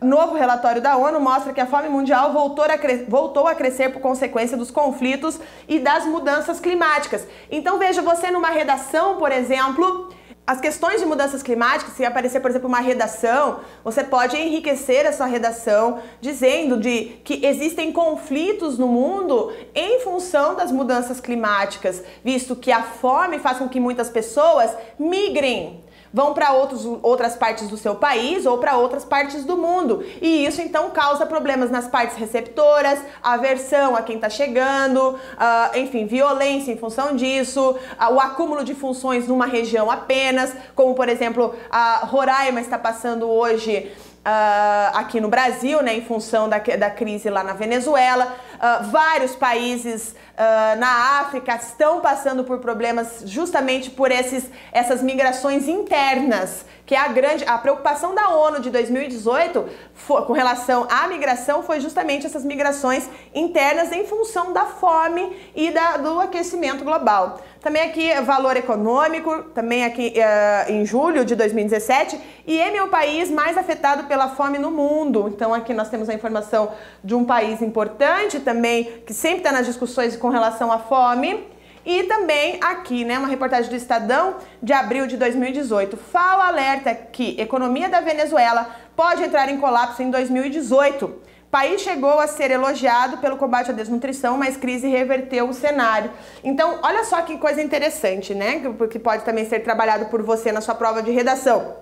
[0.00, 2.70] Novo relatório da ONU mostra que a fome mundial voltou a,
[3.08, 7.24] voltou a crescer por consequência dos conflitos e das mudanças climáticas.
[7.52, 10.12] Então veja você numa redação, por exemplo,
[10.44, 15.24] as questões de mudanças climáticas, se aparecer, por exemplo, uma redação, você pode enriquecer essa
[15.24, 22.72] redação dizendo de que existem conflitos no mundo em função das mudanças climáticas, visto que
[22.72, 25.81] a fome faz com que muitas pessoas migrem
[26.12, 30.04] vão para outras partes do seu país ou para outras partes do mundo.
[30.20, 36.06] E isso então causa problemas nas partes receptoras, aversão a quem está chegando, uh, enfim,
[36.06, 41.54] violência em função disso, uh, o acúmulo de funções numa região apenas, como por exemplo
[41.70, 43.90] a Roraima está passando hoje
[44.22, 48.36] Uh, aqui no Brasil, né, em função da, da crise lá na Venezuela.
[48.62, 55.66] Uh, vários países uh, na África estão passando por problemas justamente por esses, essas migrações
[55.66, 59.64] internas, que a grande a preocupação da ONU de 2018
[59.94, 65.70] foi, com relação à migração foi justamente essas migrações internas em função da fome e
[65.70, 67.40] da, do aquecimento global.
[67.62, 73.30] Também aqui valor econômico, também aqui uh, em julho de 2017, e é o país
[73.30, 75.28] mais afetado pela fome no mundo.
[75.28, 76.72] Então aqui nós temos a informação
[77.02, 81.52] de um país importante também, que sempre está nas discussões com relação à fome.
[81.84, 85.96] E também aqui, né, uma reportagem do Estadão de abril de 2018.
[85.96, 92.26] FAO alerta que economia da Venezuela pode entrar em colapso em 2018 país chegou a
[92.26, 96.10] ser elogiado pelo combate à desnutrição, mas crise reverteu o cenário.
[96.42, 98.62] Então, olha só que coisa interessante, né?
[98.90, 101.76] Que pode também ser trabalhado por você na sua prova de redação.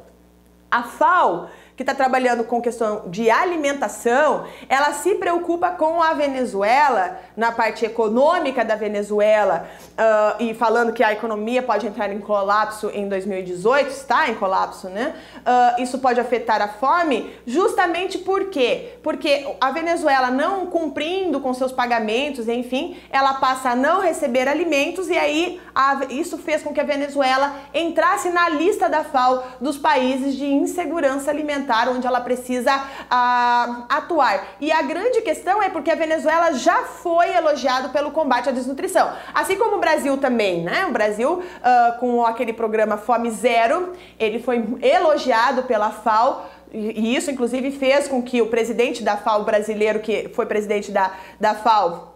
[0.69, 1.49] A FAO
[1.81, 7.87] que está trabalhando com questão de alimentação, ela se preocupa com a Venezuela, na parte
[7.87, 13.89] econômica da Venezuela, uh, e falando que a economia pode entrar em colapso em 2018,
[13.89, 15.15] está em colapso, né?
[15.37, 18.99] Uh, isso pode afetar a fome, justamente por quê?
[19.03, 25.09] Porque a Venezuela não cumprindo com seus pagamentos, enfim, ela passa a não receber alimentos
[25.09, 29.79] e aí a, isso fez com que a Venezuela entrasse na lista da FAO dos
[29.79, 34.45] países de insegurança alimentar onde ela precisa uh, atuar.
[34.61, 39.13] E a grande questão é porque a Venezuela já foi elogiado pelo combate à desnutrição.
[39.33, 40.87] Assim como o Brasil também, né?
[40.87, 47.31] O Brasil, uh, com aquele programa Fome Zero, ele foi elogiado pela FAO e isso,
[47.31, 52.15] inclusive, fez com que o presidente da FAO brasileiro, que foi presidente da, da FAO,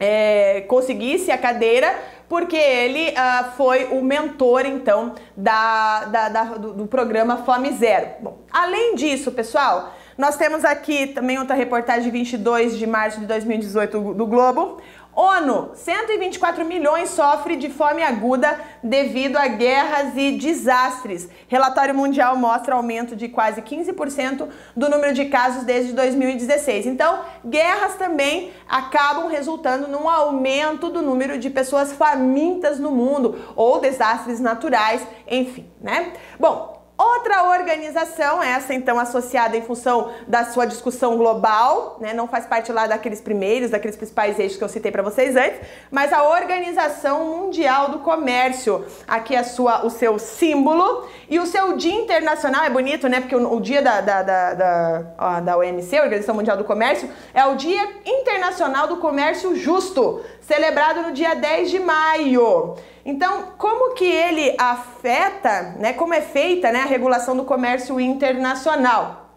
[0.00, 1.94] é, conseguisse a cadeira
[2.34, 8.08] porque ele uh, foi o mentor, então, da, da, da do, do, programa Fome Zero.
[8.20, 13.26] Bom, além disso, pessoal, nós temos aqui também outra reportagem de 22 de março de
[13.26, 14.80] 2018 do, do Globo,
[15.16, 21.28] ONU, 124 milhões sofre de fome aguda devido a guerras e desastres.
[21.46, 26.86] Relatório mundial mostra aumento de quase 15% do número de casos desde 2016.
[26.86, 33.80] Então, guerras também acabam resultando num aumento do número de pessoas famintas no mundo ou
[33.80, 36.12] desastres naturais, enfim, né?
[36.40, 42.46] Bom, Outra organização, essa então associada em função da sua discussão global, né, não faz
[42.46, 45.58] parte lá daqueles primeiros, daqueles principais eixos que eu citei para vocês antes,
[45.90, 48.84] mas a Organização Mundial do Comércio.
[49.08, 53.18] Aqui é a sua, o seu símbolo e o seu dia internacional, é bonito, né?
[53.18, 57.44] Porque o, o dia da, da, da, da, da OMC, Organização Mundial do Comércio, é
[57.44, 62.76] o Dia Internacional do Comércio Justo, celebrado no dia 10 de maio.
[63.04, 69.30] Então, como que ele afeta, né, como é feita né, a regulação do comércio internacional?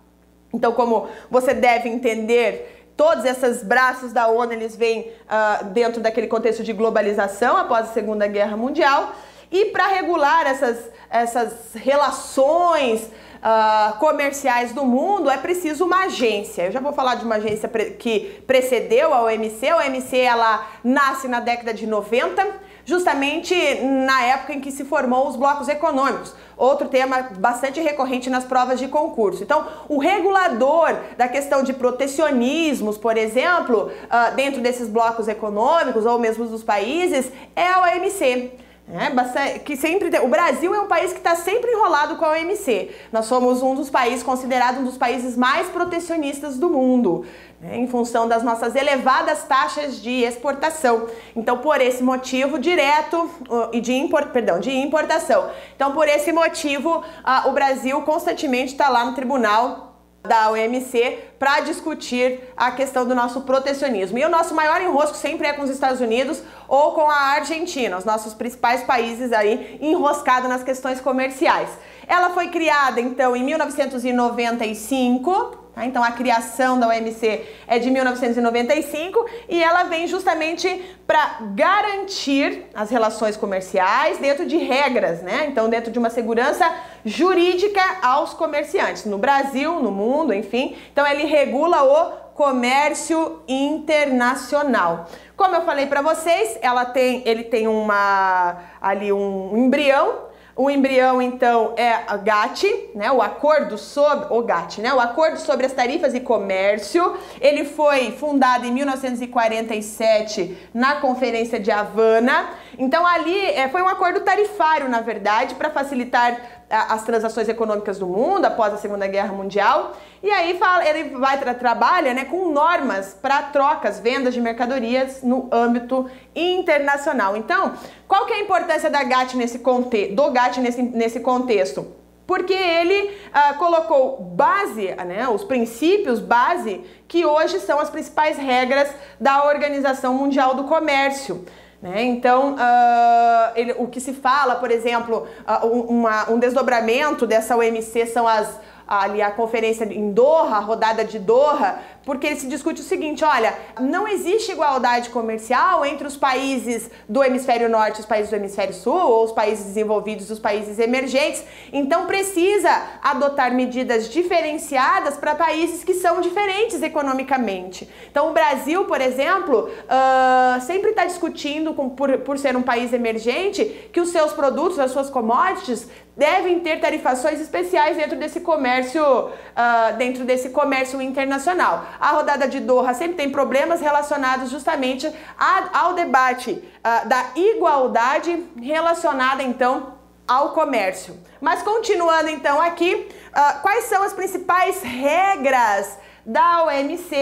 [0.53, 6.27] Então, como você deve entender, todos esses braços da ONU, eles vêm uh, dentro daquele
[6.27, 9.13] contexto de globalização após a Segunda Guerra Mundial.
[9.51, 16.63] E para regular essas, essas relações uh, comerciais do mundo, é preciso uma agência.
[16.63, 19.67] Eu já vou falar de uma agência que precedeu a OMC.
[19.69, 22.45] A OMC, ela nasce na década de 90,
[22.85, 26.33] justamente na época em que se formou os blocos econômicos.
[26.55, 29.43] Outro tema bastante recorrente nas provas de concurso.
[29.43, 36.17] Então, o regulador da questão de protecionismos, por exemplo, uh, dentro desses blocos econômicos ou
[36.17, 38.66] mesmo dos países, é a OMC.
[38.89, 42.31] É, que sempre tem, o Brasil é um país que está sempre enrolado com a
[42.31, 42.89] OMC.
[43.11, 47.25] Nós somos um dos países considerado um dos países mais protecionistas do mundo,
[47.59, 51.07] né, em função das nossas elevadas taxas de exportação.
[51.35, 53.29] Então, por esse motivo, direto
[53.73, 55.49] e de, import, perdão, de importação.
[55.75, 59.86] Então, por esse motivo, uh, o Brasil constantemente está lá no tribunal
[60.27, 64.17] da OMC para discutir a questão do nosso protecionismo.
[64.17, 67.97] E o nosso maior enrosco sempre é com os Estados Unidos ou com a Argentina,
[67.97, 71.69] os nossos principais países aí enroscados nas questões comerciais.
[72.07, 75.85] Ela foi criada então em 1995 Tá?
[75.85, 80.67] Então a criação da OMC é de 1995 e ela vem justamente
[81.05, 85.45] para garantir as relações comerciais dentro de regras, né?
[85.47, 86.67] Então dentro de uma segurança
[87.05, 90.75] jurídica aos comerciantes no Brasil, no mundo, enfim.
[90.91, 95.05] Então ele regula o comércio internacional.
[95.35, 100.26] Como eu falei para vocês, ela tem, ele tem uma ali um embrião
[100.57, 103.11] o embrião, então, é a GATT, né?
[103.11, 104.91] O acordo sobre o GATT, né?
[104.91, 107.15] O acordo sobre as tarifas e comércio.
[107.39, 112.49] Ele foi fundado em 1947 na Conferência de Havana.
[112.77, 118.05] Então ali é, foi um acordo tarifário, na verdade, para facilitar as transações econômicas do
[118.05, 119.95] mundo após a Segunda Guerra Mundial.
[120.21, 125.23] E aí fala, ele vai tra trabalha né, com normas para trocas, vendas de mercadorias
[125.23, 127.37] no âmbito internacional.
[127.37, 127.73] Então,
[128.07, 131.87] qual que é a importância da GATT nesse conte do GATT nesse, nesse contexto?
[132.25, 138.89] Porque ele ah, colocou base, né, os princípios base que hoje são as principais regras
[139.17, 141.45] da Organização Mundial do Comércio.
[141.81, 142.03] Né?
[142.03, 148.07] Então, uh, ele, o que se fala, por exemplo, uh, uma, um desdobramento dessa OMC
[148.07, 152.83] são as ali a conferência em Doha, a rodada de Doha, porque se discute o
[152.83, 158.29] seguinte: olha, não existe igualdade comercial entre os países do hemisfério norte e os países
[158.29, 161.43] do hemisfério sul, ou os países desenvolvidos e os países emergentes.
[161.73, 162.69] Então precisa
[163.03, 167.89] adotar medidas diferenciadas para países que são diferentes economicamente.
[168.09, 172.93] Então o Brasil, por exemplo, uh, sempre está discutindo, com, por, por ser um país
[172.93, 175.87] emergente, que os seus produtos, as suas commodities,
[176.17, 181.85] devem ter tarifações especiais dentro desse comércio, uh, dentro desse comércio internacional.
[181.99, 188.43] A rodada de Doha sempre tem problemas relacionados justamente a, ao debate uh, da igualdade
[188.59, 189.93] relacionada então
[190.27, 191.17] ao comércio.
[191.39, 197.15] Mas continuando então aqui, uh, quais são as principais regras da OMC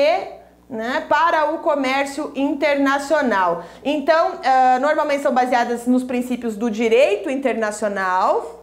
[0.70, 3.64] né, para o comércio internacional.
[3.84, 4.40] Então,
[4.82, 8.55] normalmente são baseadas nos princípios do direito internacional,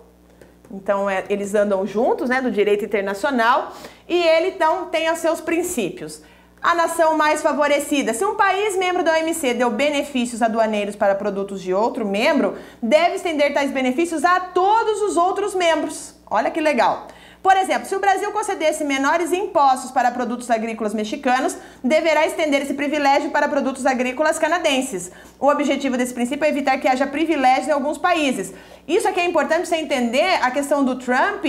[0.72, 3.72] então é, eles andam juntos, né, do direito internacional,
[4.08, 6.22] e ele então tem os seus princípios.
[6.62, 8.14] A nação mais favorecida.
[8.14, 13.16] Se um país membro da OMC deu benefícios aduaneiros para produtos de outro membro, deve
[13.16, 16.14] estender tais benefícios a todos os outros membros.
[16.30, 17.08] Olha que legal.
[17.42, 22.74] Por exemplo, se o Brasil concedesse menores impostos para produtos agrícolas mexicanos, deverá estender esse
[22.74, 25.10] privilégio para produtos agrícolas canadenses.
[25.40, 28.54] O objetivo desse princípio é evitar que haja privilégios em alguns países.
[28.86, 31.44] Isso aqui é importante você entender a questão do Trump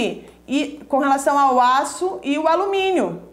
[0.48, 3.30] e com relação ao aço e o alumínio.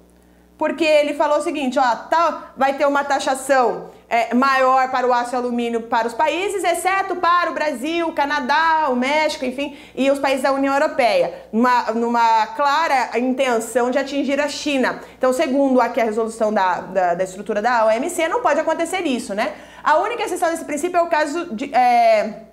[0.58, 5.12] Porque ele falou o seguinte, ó, tá, vai ter uma taxação é, maior para o
[5.12, 9.78] aço e alumínio para os países, exceto para o Brasil, o Canadá, o México, enfim,
[9.94, 15.00] e os países da União Europeia, numa, numa clara intenção de atingir a China.
[15.16, 19.32] Então, segundo aqui a resolução da, da, da estrutura da OMC, não pode acontecer isso,
[19.32, 19.52] né?
[19.82, 21.72] A única exceção desse princípio é o caso de.
[21.72, 22.46] É,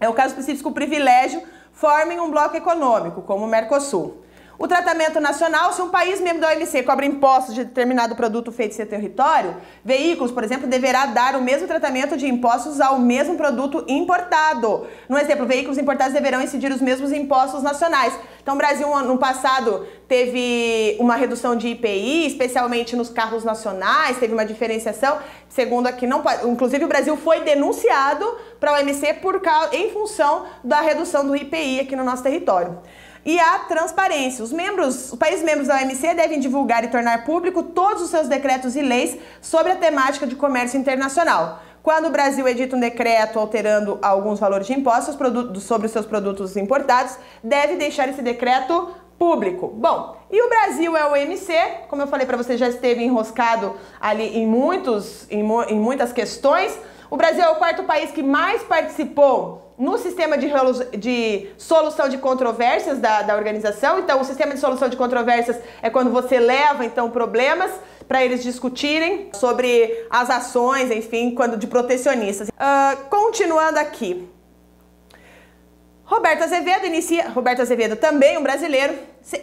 [0.00, 0.34] é o caso
[0.74, 1.40] privilégio
[1.72, 4.25] formem um bloco econômico, como o Mercosul.
[4.58, 8.72] O tratamento nacional, se um país membro da OMC cobra impostos de determinado produto feito
[8.72, 9.54] em seu território,
[9.84, 14.86] veículos, por exemplo, deverá dar o mesmo tratamento de impostos ao mesmo produto importado.
[15.10, 18.18] No exemplo, veículos importados deverão incidir os mesmos impostos nacionais.
[18.42, 24.32] Então, o Brasil, no passado, teve uma redução de IPI, especialmente nos carros nacionais, teve
[24.32, 25.18] uma diferenciação.
[25.50, 28.24] Segundo aqui, não inclusive o Brasil foi denunciado
[28.58, 29.42] para a OMC por,
[29.72, 32.78] em função da redução do IPI aqui no nosso território
[33.26, 34.44] e a transparência.
[34.44, 38.28] Os membros, os países membros da OMC devem divulgar e tornar público todos os seus
[38.28, 41.60] decretos e leis sobre a temática de comércio internacional.
[41.82, 45.16] Quando o Brasil edita um decreto alterando alguns valores de impostos
[45.62, 49.68] sobre os seus produtos importados, deve deixar esse decreto público.
[49.68, 51.52] Bom, e o Brasil é o OMC,
[51.88, 56.78] como eu falei para você, já esteve enroscado ali em, muitos, em, em muitas questões.
[57.10, 60.50] O Brasil é o quarto país que mais participou no sistema de,
[60.98, 63.98] de solução de controvérsias da, da organização.
[63.98, 67.70] Então, o sistema de solução de controvérsias é quando você leva então problemas
[68.08, 72.48] para eles discutirem sobre as ações, enfim, quando de protecionistas.
[72.48, 74.28] Uh, continuando aqui.
[76.04, 78.94] Roberto Azevedo inicia, Roberto Azevedo também um brasileiro,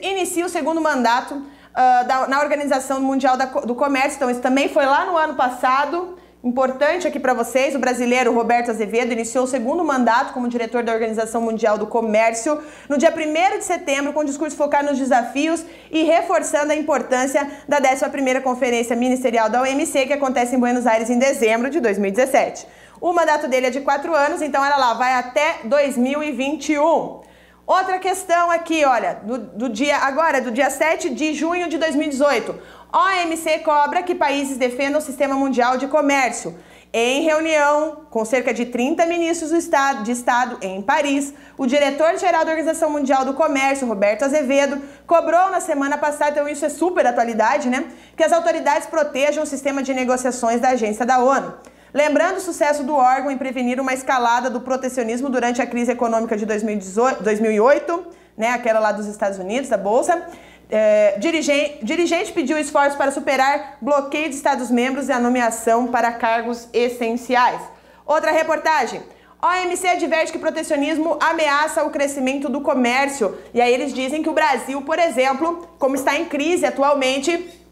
[0.01, 4.15] inicia o segundo mandato uh, da, na Organização Mundial da, do Comércio.
[4.15, 6.17] Então isso também foi lá no ano passado.
[6.43, 10.91] Importante aqui para vocês, o brasileiro Roberto Azevedo iniciou o segundo mandato como diretor da
[10.91, 15.63] Organização Mundial do Comércio no dia 1 de setembro, com um discurso focado nos desafios
[15.89, 21.09] e reforçando a importância da 11ª Conferência Ministerial da OMC, que acontece em Buenos Aires
[21.09, 22.67] em dezembro de 2017.
[22.99, 27.21] O mandato dele é de quatro anos, então olha lá, vai até 2021.
[27.65, 32.53] Outra questão aqui, olha, do, do dia agora, do dia 7 de junho de 2018.
[32.91, 36.57] OMC cobra que países defendam o sistema mundial de comércio.
[36.91, 42.45] Em reunião com cerca de 30 ministros do estado, de Estado em Paris, o diretor-geral
[42.45, 47.07] da Organização Mundial do Comércio, Roberto Azevedo, cobrou na semana passada, então isso é super
[47.07, 47.85] atualidade, né?
[48.15, 51.53] Que as autoridades protejam o sistema de negociações da agência da ONU.
[51.93, 56.35] Lembrando o sucesso do órgão em prevenir uma escalada do protecionismo durante a crise econômica
[56.35, 60.25] de 2018, 2008, né, aquela lá dos Estados Unidos, da Bolsa,
[60.71, 66.67] é, dirigente, dirigente pediu esforços para superar bloqueio de Estados-membros e a nomeação para cargos
[66.73, 67.61] essenciais.
[68.07, 69.03] Outra reportagem.
[69.39, 73.37] OMC adverte que protecionismo ameaça o crescimento do comércio.
[73.53, 77.62] E aí eles dizem que o Brasil, por exemplo, como está em crise atualmente,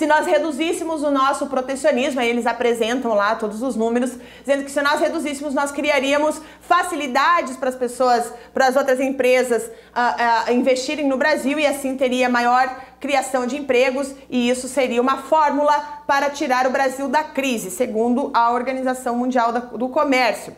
[0.00, 4.70] se nós reduzíssemos o nosso protecionismo, aí eles apresentam lá todos os números, dizendo que
[4.70, 10.54] se nós reduzíssemos, nós criaríamos facilidades para as pessoas, para as outras empresas uh, uh,
[10.54, 15.78] investirem no Brasil e assim teria maior criação de empregos e isso seria uma fórmula
[16.06, 20.56] para tirar o Brasil da crise, segundo a Organização Mundial do Comércio.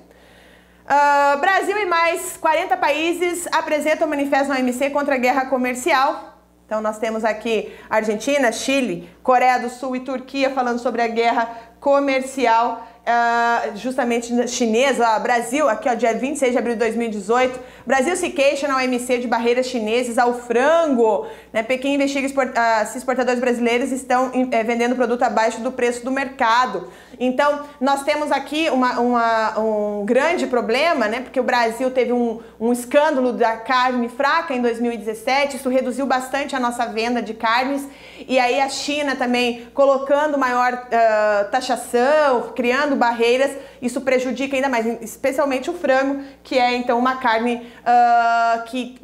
[0.85, 6.31] Uh, Brasil e mais 40 países apresentam manifesto na OMC contra a guerra comercial.
[6.73, 11.55] Então nós temos aqui Argentina, Chile, Coreia do Sul e Turquia falando sobre a guerra
[11.78, 18.30] comercial uh, justamente chinesa, Brasil, aqui ó, dia 26 de abril de 2018, Brasil se
[18.30, 21.26] queixa na OMC de barreiras chinesas ao frango.
[21.52, 21.62] Né?
[21.62, 26.10] Pequim investiga export, uh, se exportadores brasileiros estão uh, vendendo produto abaixo do preço do
[26.10, 26.88] mercado.
[27.18, 31.20] Então, nós temos aqui uma, uma, um grande problema, né?
[31.20, 36.56] porque o Brasil teve um, um escândalo da carne fraca em 2017, isso reduziu bastante
[36.56, 37.86] a nossa venda de carnes,
[38.26, 43.51] e aí a China também colocando maior uh, taxação, criando barreiras,
[43.81, 48.98] isso prejudica ainda mais, especialmente o frango, que é então uma carne uh, que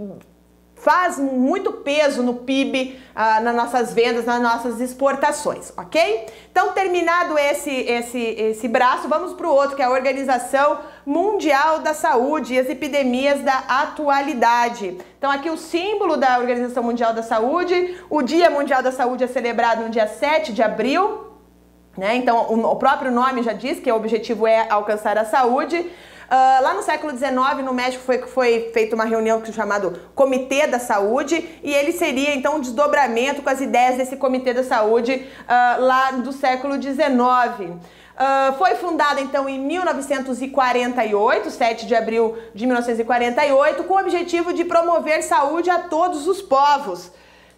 [0.81, 6.27] faz muito peso no PIB, ah, nas nossas vendas, nas nossas exportações, ok?
[6.51, 11.81] Então, terminado esse, esse, esse braço, vamos para o outro, que é a Organização Mundial
[11.81, 14.97] da Saúde e as epidemias da atualidade.
[15.19, 19.27] Então, aqui o símbolo da Organização Mundial da Saúde, o Dia Mundial da Saúde é
[19.27, 21.28] celebrado no dia 7 de abril,
[21.99, 22.15] né?
[22.15, 25.77] Então, o, próprio nome já diz que o objetivo é alcançar a saúde.
[25.79, 30.79] Uh, lá no século XIX, no México, foi, foi feita uma reunião chamada Comitê da
[30.79, 35.83] Saúde, e ele seria então um desdobramento com as ideias desse Comitê da Saúde uh,
[35.83, 37.01] lá do século XIX.
[37.01, 37.79] Uh,
[38.17, 44.65] ah, foi fundada então em 1948, 7 de abril de 1948, com o objetivo de
[44.65, 47.11] promover saúde a todos os povos.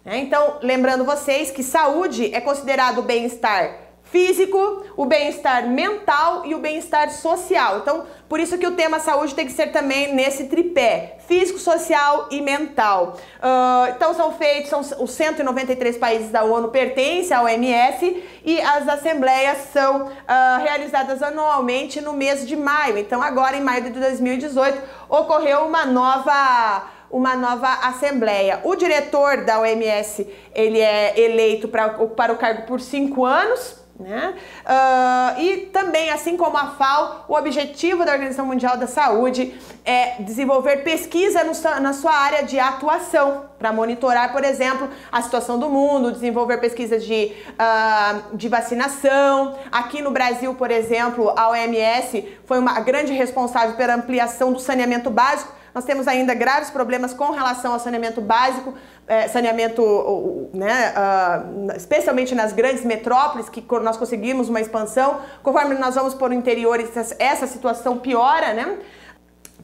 [0.03, 0.17] Né?
[0.17, 7.09] Então, lembrando vocês que saúde é considerado bem-estar físico, o bem-estar mental e o bem-estar
[7.11, 7.79] social.
[7.79, 12.27] Então, por isso que o tema saúde tem que ser também nesse tripé: físico, social
[12.29, 13.17] e mental.
[13.37, 18.87] Uh, então, são feitos, são os 193 países da ONU pertencem à OMS e as
[18.87, 22.97] assembleias são uh, realizadas anualmente no mês de maio.
[22.97, 24.77] Então, agora em maio de 2018
[25.09, 28.61] ocorreu uma nova uma nova assembleia.
[28.63, 30.25] O diretor da OMS
[30.55, 33.80] ele é eleito para ocupar o cargo por cinco anos.
[34.01, 34.33] Né?
[34.65, 39.53] Uh, e também, assim como a FAO, o objetivo da Organização Mundial da Saúde
[39.85, 45.59] é desenvolver pesquisa no, na sua área de atuação, para monitorar, por exemplo, a situação
[45.59, 49.55] do mundo, desenvolver pesquisas de, uh, de vacinação.
[49.71, 55.11] Aqui no Brasil, por exemplo, a OMS foi uma grande responsável pela ampliação do saneamento
[55.11, 58.73] básico nós temos ainda graves problemas com relação ao saneamento básico,
[59.07, 65.19] é, saneamento, né, uh, especialmente nas grandes metrópoles, que nós conseguimos uma expansão.
[65.43, 66.79] Conforme nós vamos para o interior,
[67.19, 68.77] essa situação piora, né?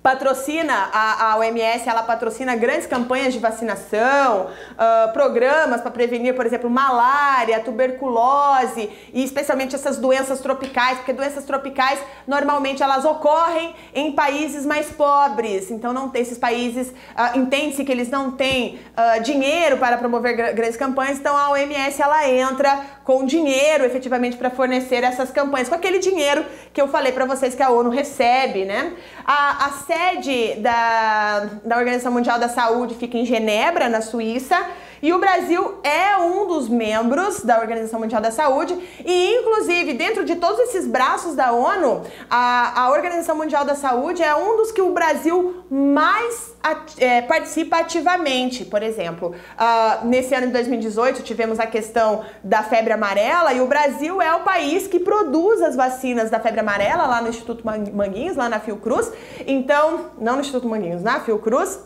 [0.01, 6.45] Patrocina a, a, OMS, ela patrocina grandes campanhas de vacinação, uh, programas para prevenir, por
[6.45, 14.11] exemplo, malária, tuberculose e especialmente essas doenças tropicais, porque doenças tropicais normalmente elas ocorrem em
[14.11, 19.21] países mais pobres, então não tem esses países uh, entende-se que eles não têm uh,
[19.23, 25.01] dinheiro para promover grandes campanhas, então a OMS ela entra com dinheiro efetivamente para fornecer
[25.01, 28.91] essas campanhas, com aquele dinheiro que eu falei para vocês que a ONU recebe, né?
[29.23, 34.61] A, a sede da, da Organização Mundial da Saúde fica em Genebra, na Suíça,
[35.01, 40.25] e o Brasil é um dos membros da Organização Mundial da Saúde e, inclusive, dentro
[40.25, 44.71] de todos esses braços da ONU, a, a Organização Mundial da Saúde é um dos
[44.71, 46.55] que o Brasil mais
[46.97, 48.65] é, participa ativamente.
[48.65, 53.67] Por exemplo, uh, nesse ano de 2018 tivemos a questão da febre amarela e o
[53.67, 58.35] Brasil é o país que produz as vacinas da febre amarela lá no Instituto Manguinhos,
[58.35, 59.11] lá na Fiocruz.
[59.45, 61.79] Então, não no Instituto Manguinhos, na Fiocruz.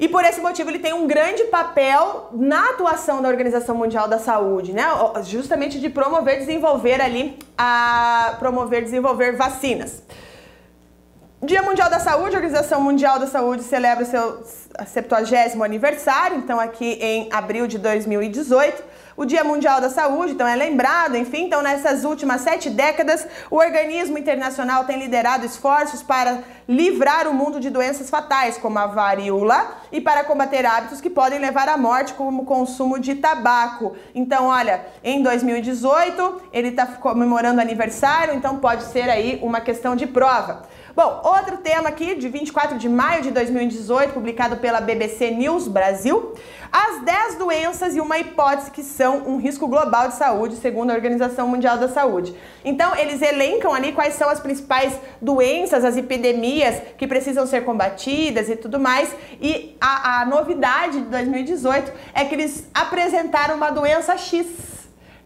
[0.00, 4.18] E por esse motivo ele tem um grande papel na atuação da Organização Mundial da
[4.18, 4.84] Saúde, né?
[5.26, 10.02] Justamente de promover, desenvolver ali a promover, desenvolver vacinas.
[11.42, 14.42] Dia Mundial da Saúde, a Organização Mundial da Saúde celebra o seu
[14.86, 18.82] 70 aniversário, então aqui em abril de 2018
[19.20, 23.56] o Dia Mundial da Saúde, então é lembrado, enfim, então nessas últimas sete décadas, o
[23.56, 29.76] organismo internacional tem liderado esforços para livrar o mundo de doenças fatais, como a varíola,
[29.92, 33.94] e para combater hábitos que podem levar à morte, como o consumo de tabaco.
[34.14, 40.06] Então, olha, em 2018 ele está comemorando aniversário, então pode ser aí uma questão de
[40.06, 40.62] prova.
[41.02, 46.34] Bom, outro tema aqui de 24 de maio de 2018, publicado pela BBC News Brasil,
[46.70, 50.94] as 10 doenças e uma hipótese que são um risco global de saúde, segundo a
[50.94, 52.36] Organização Mundial da Saúde.
[52.62, 58.50] Então, eles elencam ali quais são as principais doenças, as epidemias que precisam ser combatidas
[58.50, 59.08] e tudo mais.
[59.40, 64.46] E a, a novidade de 2018 é que eles apresentaram uma doença X.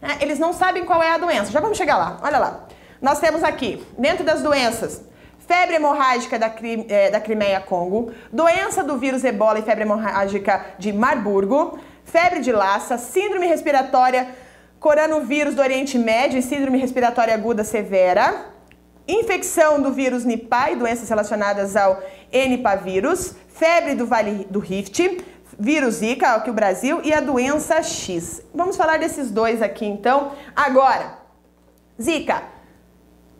[0.01, 0.19] Né?
[0.21, 1.51] Eles não sabem qual é a doença.
[1.51, 2.21] Já vamos chegar lá.
[2.23, 2.65] Olha lá.
[3.03, 5.03] Nós temos aqui, dentro das doenças,
[5.47, 6.53] febre hemorrágica da,
[6.89, 12.99] é, da Crimeia-Congo, doença do vírus ebola e febre hemorrágica de Marburgo, febre de Lassa,
[12.99, 14.29] síndrome respiratória
[14.81, 18.47] coronavírus do Oriente Médio e síndrome respiratória aguda severa,
[19.09, 22.03] infecção do vírus Nipah e doenças relacionadas ao
[22.33, 25.25] Nipah-vírus, febre do Vale do Rift,
[25.59, 28.43] vírus Zika, aqui o Brasil, e a doença X.
[28.55, 30.33] Vamos falar desses dois aqui então.
[30.55, 31.19] Agora,
[32.01, 32.43] Zika,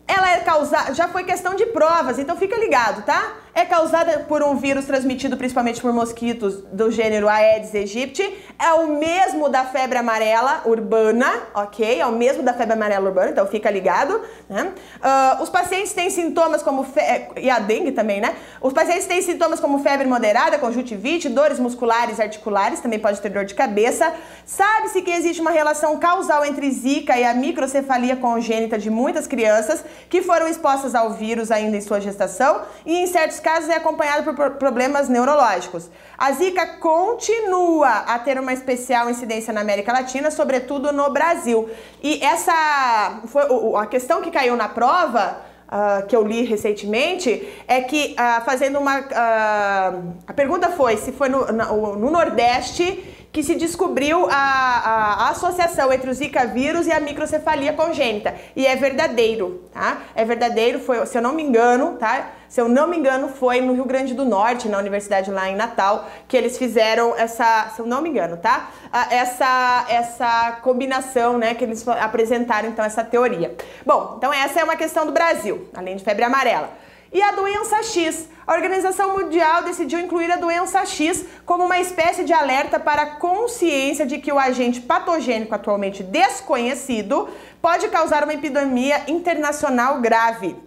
[0.07, 3.33] ela é causada, já foi questão de provas, então fica ligado, tá?
[3.55, 8.21] É causada por um vírus transmitido principalmente por mosquitos do gênero Aedes aegypti.
[8.59, 12.01] É o mesmo da febre amarela urbana, ok?
[12.01, 14.21] É o mesmo da febre amarela urbana, então fica ligado.
[14.49, 14.73] Né?
[14.97, 16.99] Uh, os pacientes têm sintomas como fe...
[17.37, 18.35] e a dengue também, né?
[18.61, 23.45] Os pacientes têm sintomas como febre moderada, conjuntivite, dores musculares, articulares, também pode ter dor
[23.45, 24.13] de cabeça.
[24.45, 29.83] Sabe-se que existe uma relação causal entre Zika e a microcefalia congênita de muitas crianças
[30.09, 34.33] que foram expostas ao vírus ainda em sua gestação e em certos casos é acompanhado
[34.33, 35.87] por problemas neurológicos.
[36.17, 41.69] A Zika continua a ter uma especial incidência na América Latina, sobretudo no Brasil.
[42.01, 43.43] E essa foi
[43.77, 45.53] a questão que caiu na prova.
[45.65, 47.29] Uh, que eu li recentemente
[47.67, 53.24] é que uh, fazendo uma uh, a pergunta foi se foi no, no, no Nordeste
[53.35, 58.33] que se descobriu a, a, associação entre o Zika vírus e a microcefalia congênita.
[58.55, 60.03] E é verdadeiro, tá?
[60.15, 62.29] É verdadeiro, foi, se eu não me engano, tá?
[62.47, 65.55] Se eu não me engano, foi no Rio Grande do Norte, na universidade lá em
[65.57, 68.71] Natal, que eles fizeram essa, se eu não me engano, tá?
[69.11, 71.53] Essa, essa combinação, né?
[71.55, 73.53] Que eles apresentaram então essa teoria.
[73.85, 76.84] Bom, então essa é uma questão do Brasil, além de febre amarela.
[77.15, 78.27] E a doença X.
[78.45, 83.11] A Organização Mundial decidiu incluir a doença X como uma espécie de alerta para a
[83.15, 87.29] consciência de que o agente patogênico atualmente desconhecido
[87.61, 90.57] pode causar uma epidemia internacional grave.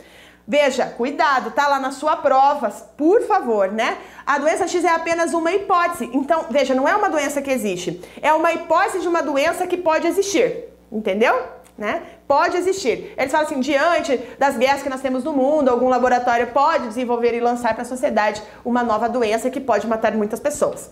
[0.47, 3.99] Veja, cuidado, tá lá na sua prova, por favor, né?
[4.25, 6.09] A doença X é apenas uma hipótese.
[6.15, 9.77] Então, veja, não é uma doença que existe, é uma hipótese de uma doença que
[9.77, 10.65] pode existir.
[10.91, 11.39] Entendeu?
[11.77, 12.03] Né?
[12.29, 13.15] Pode existir.
[13.17, 17.35] Eles falam assim: diante das guerras que nós temos no mundo, algum laboratório pode desenvolver
[17.35, 20.91] e lançar para a sociedade uma nova doença que pode matar muitas pessoas.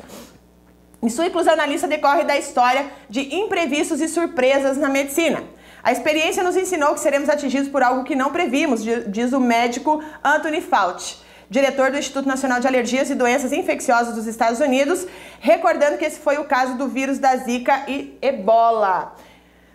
[1.02, 5.44] Em sua inclusão na lista decorre da história de imprevistos e surpresas na medicina.
[5.84, 10.02] A experiência nos ensinou que seremos atingidos por algo que não previmos, diz o médico
[10.24, 15.06] Anthony Fauci diretor do Instituto Nacional de Alergias e Doenças Infecciosas dos Estados Unidos,
[15.40, 19.14] recordando que esse foi o caso do vírus da Zika e Ebola.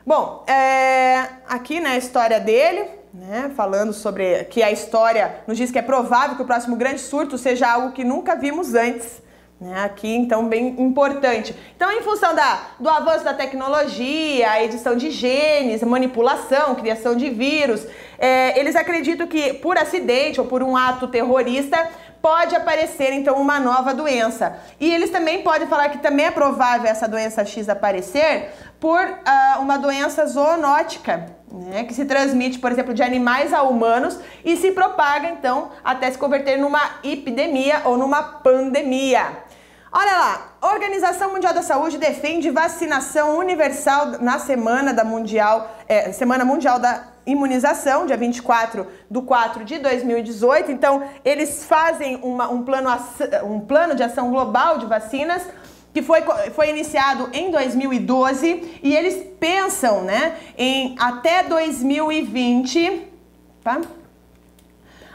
[0.05, 5.69] Bom, é, aqui na né, história dele, né, falando sobre que a história nos diz
[5.69, 9.21] que é provável que o próximo grande surto seja algo que nunca vimos antes.
[9.59, 11.55] Né, aqui, então, bem importante.
[11.75, 17.29] Então, em função da, do avanço da tecnologia, a edição de genes, manipulação, criação de
[17.29, 17.85] vírus,
[18.17, 21.77] é, eles acreditam que por acidente ou por um ato terrorista
[22.21, 24.57] pode aparecer então uma nova doença.
[24.79, 29.61] E eles também podem falar que também é provável essa doença X aparecer por uh,
[29.61, 34.71] uma doença zoonótica, né, que se transmite, por exemplo, de animais a humanos e se
[34.71, 39.51] propaga então até se converter numa epidemia ou numa pandemia.
[39.93, 46.13] Olha lá, a Organização Mundial da Saúde defende vacinação universal na semana da Mundial, é,
[46.13, 50.71] Semana Mundial da Imunização, dia 24 de 4 de 2018.
[50.71, 52.89] Então, eles fazem uma, um, plano,
[53.43, 55.43] um plano de ação global de vacinas
[55.93, 56.21] que foi,
[56.53, 63.07] foi iniciado em 2012 e eles pensam, né, em até 2020,
[63.63, 63.81] tá?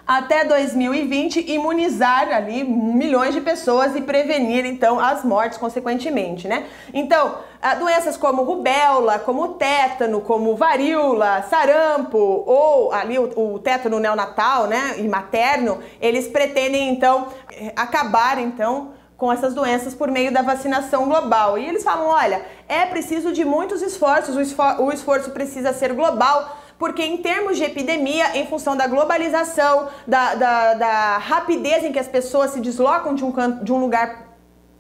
[0.06, 6.66] Até 2020 imunizar ali milhões de pessoas e prevenir então as mortes consequentemente, né?
[6.94, 7.38] Então,
[7.80, 15.08] doenças como rubéola, como tétano, como varíola, sarampo ou ali o, tétano neonatal, né, e
[15.08, 17.26] materno, eles pretendem então
[17.74, 21.58] acabar então com essas doenças por meio da vacinação global.
[21.58, 25.92] E eles falam: olha, é preciso de muitos esforços, o, esfor o esforço precisa ser
[25.92, 26.58] global.
[26.78, 31.98] Porque, em termos de epidemia, em função da globalização, da, da, da rapidez em que
[31.98, 34.26] as pessoas se deslocam de um, canto, de um lugar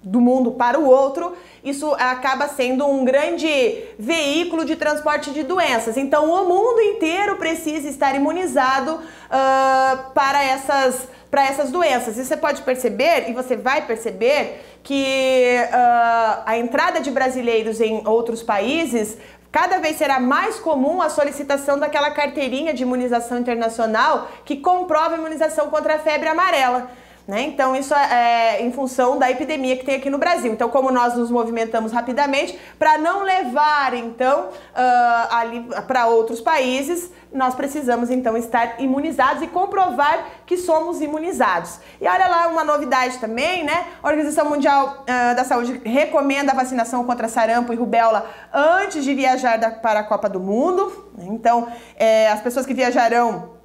[0.02, 5.96] do mundo para o outro, isso acaba sendo um grande veículo de transporte de doenças.
[5.96, 12.16] Então, o mundo inteiro precisa estar imunizado uh, para essas para essas doenças.
[12.16, 18.06] E você pode perceber, e você vai perceber, que uh, a entrada de brasileiros em
[18.06, 19.18] outros países
[19.56, 25.18] cada vez será mais comum a solicitação daquela carteirinha de imunização internacional que comprova a
[25.18, 26.90] imunização contra a febre amarela.
[27.26, 27.42] Né?
[27.42, 30.52] Então, isso é, é em função da epidemia que tem aqui no Brasil.
[30.52, 37.10] Então, como nós nos movimentamos rapidamente para não levar, então, uh, ali para outros países,
[37.32, 41.80] nós precisamos, então, estar imunizados e comprovar que somos imunizados.
[42.00, 43.86] E olha lá uma novidade também, né?
[44.00, 49.12] A Organização Mundial uh, da Saúde recomenda a vacinação contra sarampo e rubéola antes de
[49.14, 51.10] viajar da, para a Copa do Mundo.
[51.18, 51.66] Então,
[51.96, 53.56] é, as pessoas que viajarão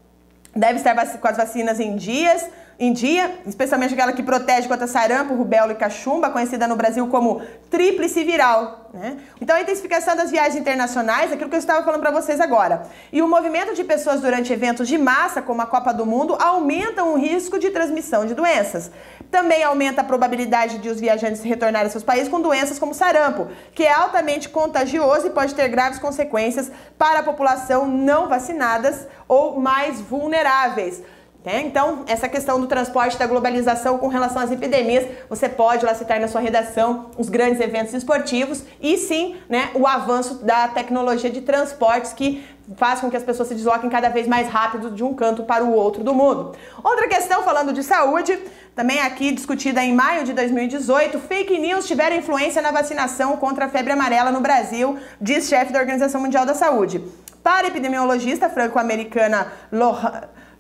[0.55, 2.49] devem estar com as vacinas em dias
[2.81, 7.39] em dia, especialmente aquela que protege contra sarampo, rubéola e cachumba, conhecida no Brasil como
[7.69, 8.89] tríplice viral.
[8.91, 9.17] Né?
[9.39, 12.81] Então, a intensificação das viagens internacionais, aquilo que eu estava falando para vocês agora,
[13.13, 17.13] e o movimento de pessoas durante eventos de massa, como a Copa do Mundo, aumentam
[17.13, 18.89] o risco de transmissão de doenças.
[19.29, 23.47] Também aumenta a probabilidade de os viajantes retornarem aos seus países com doenças como sarampo,
[23.75, 29.59] que é altamente contagioso e pode ter graves consequências para a população não vacinadas ou
[29.59, 31.03] mais vulneráveis.
[31.43, 35.95] É, então, essa questão do transporte, da globalização com relação às epidemias, você pode lá
[35.95, 41.31] citar na sua redação os grandes eventos esportivos e sim né, o avanço da tecnologia
[41.31, 42.45] de transportes que
[42.75, 45.63] faz com que as pessoas se desloquem cada vez mais rápido de um canto para
[45.63, 46.55] o outro do mundo.
[46.83, 48.37] Outra questão, falando de saúde,
[48.75, 53.67] também aqui discutida em maio de 2018, fake news tiveram influência na vacinação contra a
[53.69, 57.03] febre amarela no Brasil, diz chefe da Organização Mundial da Saúde.
[57.43, 59.51] Para a epidemiologista franco-americana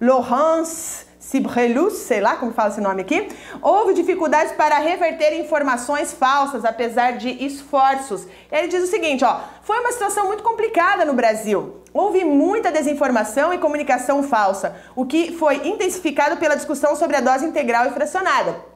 [0.01, 3.29] Laurence Cibrelus, sei lá como fala esse nome aqui,
[3.61, 8.27] houve dificuldades para reverter informações falsas, apesar de esforços.
[8.51, 11.83] Ele diz o seguinte, ó, foi uma situação muito complicada no Brasil.
[11.93, 17.45] Houve muita desinformação e comunicação falsa, o que foi intensificado pela discussão sobre a dose
[17.45, 18.70] integral e fracionada.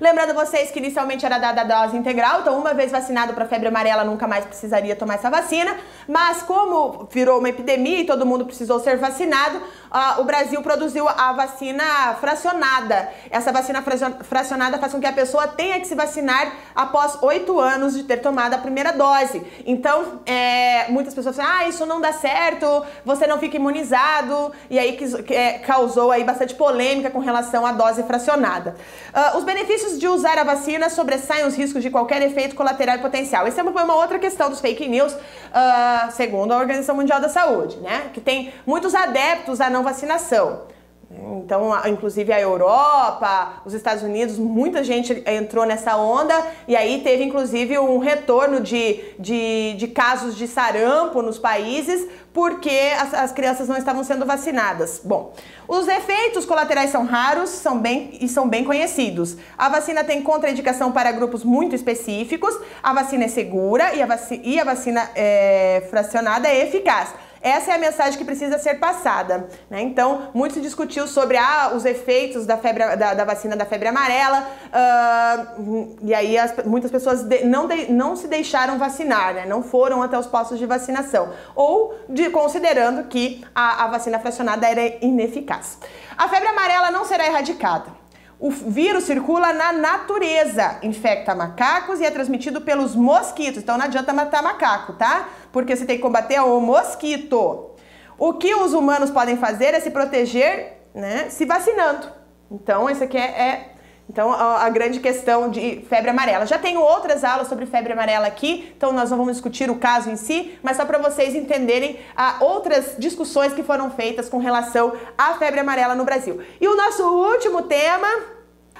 [0.00, 3.68] Lembrando vocês que inicialmente era dada a dose integral, então uma vez vacinado para febre
[3.68, 5.76] amarela nunca mais precisaria tomar essa vacina,
[6.08, 11.08] mas como virou uma epidemia e todo mundo precisou ser vacinado, uh, o Brasil produziu
[11.08, 13.08] a vacina fracionada.
[13.30, 13.82] Essa vacina
[14.22, 18.18] fracionada faz com que a pessoa tenha que se vacinar após oito anos de ter
[18.18, 19.42] tomado a primeira dose.
[19.64, 24.78] Então, é, muitas pessoas falam, ah, isso não dá certo, você não fica imunizado, e
[24.78, 28.76] aí que, é, causou aí bastante polêmica com relação à dose fracionada.
[29.14, 32.98] Uh, os benefícios benefícios de usar a vacina sobressaem os riscos de qualquer efeito colateral
[32.98, 33.46] potencial.
[33.46, 37.76] Essa é uma outra questão dos fake news, uh, segundo a Organização Mundial da Saúde,
[37.78, 38.10] né?
[38.12, 40.62] Que tem muitos adeptos à não vacinação.
[41.10, 46.34] Então, inclusive a Europa, os Estados Unidos, muita gente entrou nessa onda
[46.66, 52.92] e aí teve inclusive um retorno de, de, de casos de sarampo nos países porque
[52.98, 55.00] as, as, crianças não estavam sendo vacinadas.
[55.04, 55.32] Bom,
[55.68, 59.36] os efeitos colaterais são raros são bem, e são bem conhecidos.
[59.56, 64.40] A vacina tem contraindicação para grupos muito específicos, a vacina é segura e a, vaci
[64.44, 67.14] e a vacina é, fracionada é eficaz.
[67.44, 69.46] Essa é a mensagem que precisa ser passada.
[69.68, 69.82] Né?
[69.82, 73.86] Então, muito se discutiu sobre ah, os efeitos da, febre, da, da vacina da febre
[73.86, 79.44] amarela, uh, e aí as, muitas pessoas de, não, de, não se deixaram vacinar, né?
[79.44, 84.66] não foram até os postos de vacinação, ou de, considerando que a, a vacina fracionada
[84.66, 85.78] era ineficaz.
[86.16, 88.03] A febre amarela não será erradicada.
[88.44, 93.62] O vírus circula na natureza, infecta macacos e é transmitido pelos mosquitos.
[93.62, 95.30] Então não adianta matar macaco, tá?
[95.50, 97.70] Porque você tem que combater o mosquito.
[98.18, 102.06] O que os humanos podem fazer é se proteger, né, se vacinando.
[102.50, 103.74] Então, isso aqui é, é
[104.10, 106.44] então, a, a, grande questão de febre amarela.
[106.44, 110.10] Já tenho outras aulas sobre febre amarela aqui, então nós não vamos discutir o caso
[110.10, 114.92] em si, mas só para vocês entenderem ah, outras discussões que foram feitas com relação
[115.16, 116.42] à febre amarela no Brasil.
[116.60, 118.33] E o nosso último tema,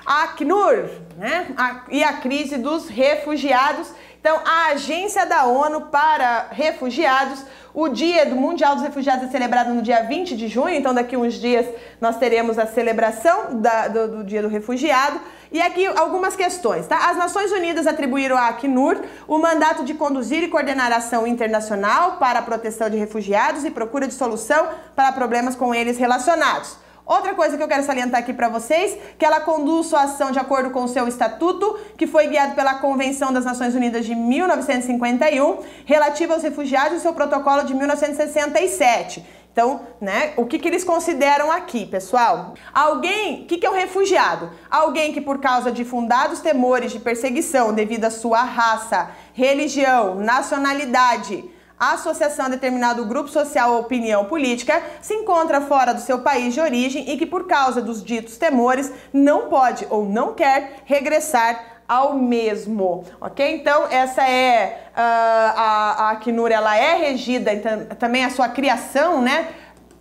[0.05, 1.49] a Acnur, né?
[1.57, 3.89] A, e a crise dos refugiados.
[4.21, 7.45] Então, a Agência da ONU para Refugiados,
[7.75, 11.15] o Dia do Mundial dos Refugiados é celebrado no dia 20 de junho, então daqui
[11.15, 11.67] uns dias
[12.01, 15.21] nós teremos a celebração da, do, do, Dia do Refugiado.
[15.53, 17.11] E aqui algumas questões, tá?
[17.11, 18.97] As Nações Unidas atribuíram à Acnur
[19.29, 24.09] o mandato de conduzir e coordenar ação internacional para a proteção de refugiados e procura
[24.09, 26.84] de solução para problemas com eles relacionados.
[27.07, 30.39] Outra coisa que eu quero salientar aqui para vocês, que ela conduz sua ação de
[30.39, 35.59] acordo com o seu estatuto, que foi guiado pela Convenção das Nações Unidas de 1951,
[35.85, 39.23] relativa aos refugiados e seu protocolo de 1967.
[39.53, 42.55] Então, né, o que, que eles consideram aqui, pessoal?
[42.73, 44.51] Alguém, o que, que é um refugiado?
[44.71, 51.45] Alguém que, por causa de fundados temores de perseguição devido à sua raça, religião, nacionalidade,
[51.79, 56.61] associação a determinado grupo social ou opinião política se encontra fora do seu país de
[56.61, 62.15] origem e que, por causa dos ditos temores, não pode ou não quer regressar ao
[62.15, 63.57] mesmo, ok?
[63.57, 69.21] Então essa é uh, a, a Acnur, ela é regida então, também a sua criação,
[69.21, 69.49] né?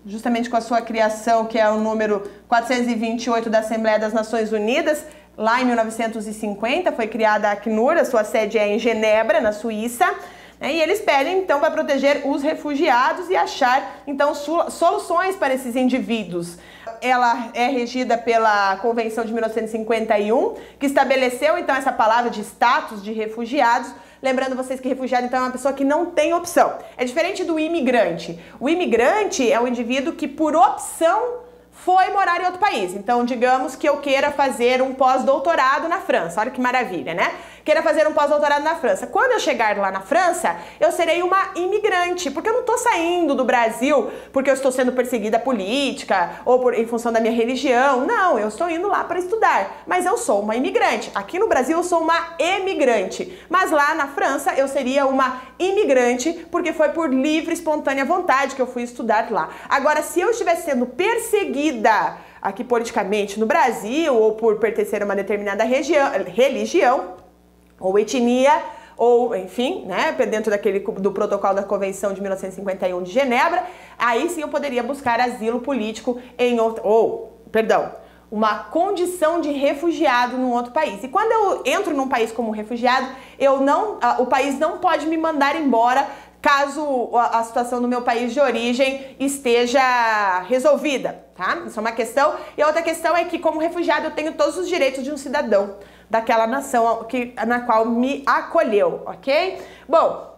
[0.06, 5.06] Justamente com a sua criação, que é o número 428 da Assembleia das Nações Unidas,
[5.38, 10.06] lá em 1950 foi criada a Acnur, a sua sede é em Genebra, na Suíça.
[10.64, 16.58] E eles pedem então para proteger os refugiados e achar então soluções para esses indivíduos.
[17.02, 23.12] Ela é regida pela Convenção de 1951, que estabeleceu então essa palavra de status de
[23.12, 23.94] refugiados.
[24.22, 26.78] Lembrando vocês que refugiado então é uma pessoa que não tem opção.
[26.96, 28.40] É diferente do imigrante.
[28.58, 32.94] O imigrante é o indivíduo que por opção foi morar em outro país.
[32.94, 36.40] Então, digamos que eu queira fazer um pós-doutorado na França.
[36.40, 37.34] Olha que maravilha, né?
[37.64, 39.08] Queira fazer um pós-doutorado na França.
[39.08, 43.34] Quando eu chegar lá na França, eu serei uma imigrante, porque eu não estou saindo
[43.34, 48.06] do Brasil porque eu estou sendo perseguida política ou por, em função da minha religião.
[48.06, 49.84] Não, eu estou indo lá para estudar.
[49.88, 51.10] Mas eu sou uma imigrante.
[51.16, 53.42] Aqui no Brasil eu sou uma emigrante.
[53.50, 58.62] Mas lá na França eu seria uma imigrante porque foi por livre, espontânea vontade que
[58.62, 59.50] eu fui estudar lá.
[59.70, 65.16] Agora, se eu estivesse sendo perseguida aqui politicamente no Brasil ou por pertencer a uma
[65.16, 67.23] determinada região, religião
[67.84, 68.64] ou etnia
[68.96, 73.64] ou enfim, né, dentro daquele do protocolo da Convenção de 1951 de Genebra,
[73.98, 77.92] aí sim eu poderia buscar asilo político em outro ou, perdão,
[78.32, 81.04] uma condição de refugiado num outro país.
[81.04, 83.08] E quando eu entro num país como refugiado,
[83.38, 86.08] eu não, o país não pode me mandar embora
[86.42, 91.64] caso a situação do meu país de origem esteja resolvida, tá?
[91.66, 92.34] Isso é uma questão.
[92.58, 95.16] E a outra questão é que, como refugiado, eu tenho todos os direitos de um
[95.16, 95.76] cidadão
[96.14, 99.60] daquela nação que, na qual me acolheu, ok?
[99.90, 100.38] Bom,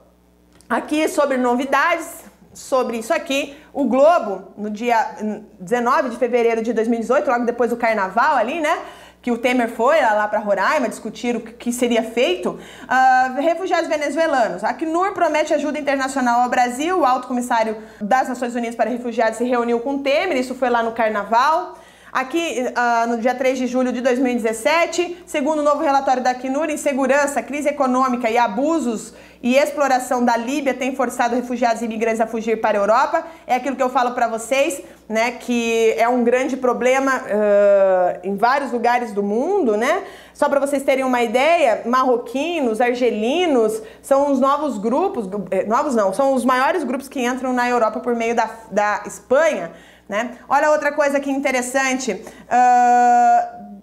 [0.69, 2.23] aqui sobre novidades,
[2.53, 5.18] sobre isso aqui, o Globo, no dia
[5.60, 8.80] 19 de fevereiro de 2018, logo depois do carnaval ali, né?
[9.22, 14.64] que o Temer foi lá para Roraima discutir o que seria feito, uh, refugiados venezuelanos.
[14.64, 19.39] A Acnur promete ajuda internacional ao Brasil, o alto comissário das Nações Unidas para Refugiados
[19.39, 21.76] se reuniu com o Temer, isso foi lá no Carnaval.
[22.16, 26.70] Aqui, uh, no dia 3 de julho de 2017, segundo o novo relatório da Acnur,
[26.70, 29.14] insegurança, crise econômica e abusos
[29.44, 33.28] e exploração da Líbia têm forçado refugiados e imigrantes a fugir para a Europa.
[33.46, 38.38] É aquilo que eu falo para vocês, né, que é um grande problema uh, em
[38.38, 40.04] vários lugares do mundo, né?
[40.34, 46.14] Só para vocês terem uma ideia, marroquinos, argelinos são os novos grupos, eh, novos não,
[46.14, 49.72] são os maiores grupos que entram na Europa por meio da, da Espanha.
[50.07, 50.38] Né?
[50.48, 52.11] Olha outra coisa que interessante.
[52.14, 53.76] Uh,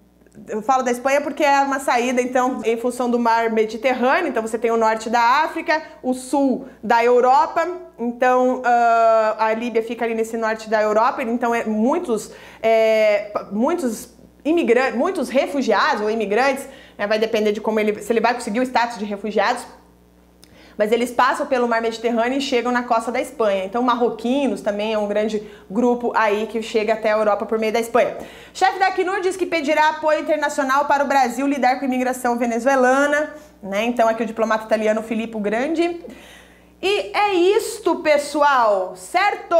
[0.47, 4.27] eu falo da Espanha porque é uma saída, então, em função do mar Mediterrâneo.
[4.27, 7.67] Então, você tem o norte da África, o sul da Europa.
[7.99, 8.63] Então, uh,
[9.37, 11.21] a Líbia fica ali nesse norte da Europa.
[11.23, 12.31] Então, é, muitos,
[12.61, 14.13] é, muitos
[14.43, 16.67] imigrantes, muitos refugiados ou imigrantes,
[16.97, 19.65] né, vai depender de como ele, se ele vai conseguir o status de refugiados
[20.77, 23.65] mas eles passam pelo mar Mediterrâneo e chegam na costa da Espanha.
[23.65, 27.73] Então, marroquinos também é um grande grupo aí que chega até a Europa por meio
[27.73, 28.17] da Espanha.
[28.53, 32.37] Chefe da Acnur diz que pedirá apoio internacional para o Brasil lidar com a imigração
[32.37, 33.85] venezuelana, né?
[33.85, 36.01] Então, aqui o diplomata italiano Filippo Grande.
[36.85, 39.55] E é isto, pessoal, certo?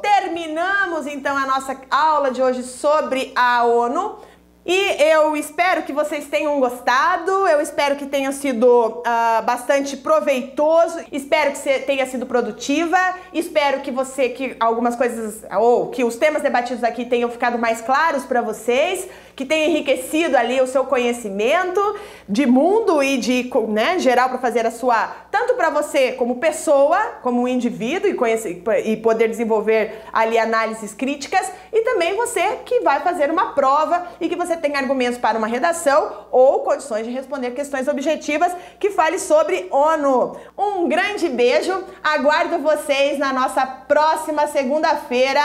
[0.00, 4.18] Terminamos então a nossa aula de hoje sobre a ONU.
[4.64, 11.00] E eu espero que vocês tenham gostado, eu espero que tenha sido uh, bastante proveitoso,
[11.10, 12.96] espero que você tenha sido produtiva,
[13.32, 17.80] espero que você, que algumas coisas, ou que os temas debatidos aqui tenham ficado mais
[17.80, 21.80] claros para vocês, que tenha enriquecido ali o seu conhecimento
[22.28, 26.98] de mundo e de, né, geral para fazer a sua, tanto para você como pessoa,
[27.22, 32.80] como um indivíduo e, conhecer, e poder desenvolver ali análises críticas, e também você que
[32.80, 37.12] vai fazer uma prova e que você tem argumentos para uma redação ou condições de
[37.12, 40.36] responder questões objetivas que fale sobre ONU.
[40.56, 45.40] Um grande beijo, aguardo vocês na nossa próxima segunda-feira.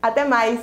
[0.00, 0.60] Até mais!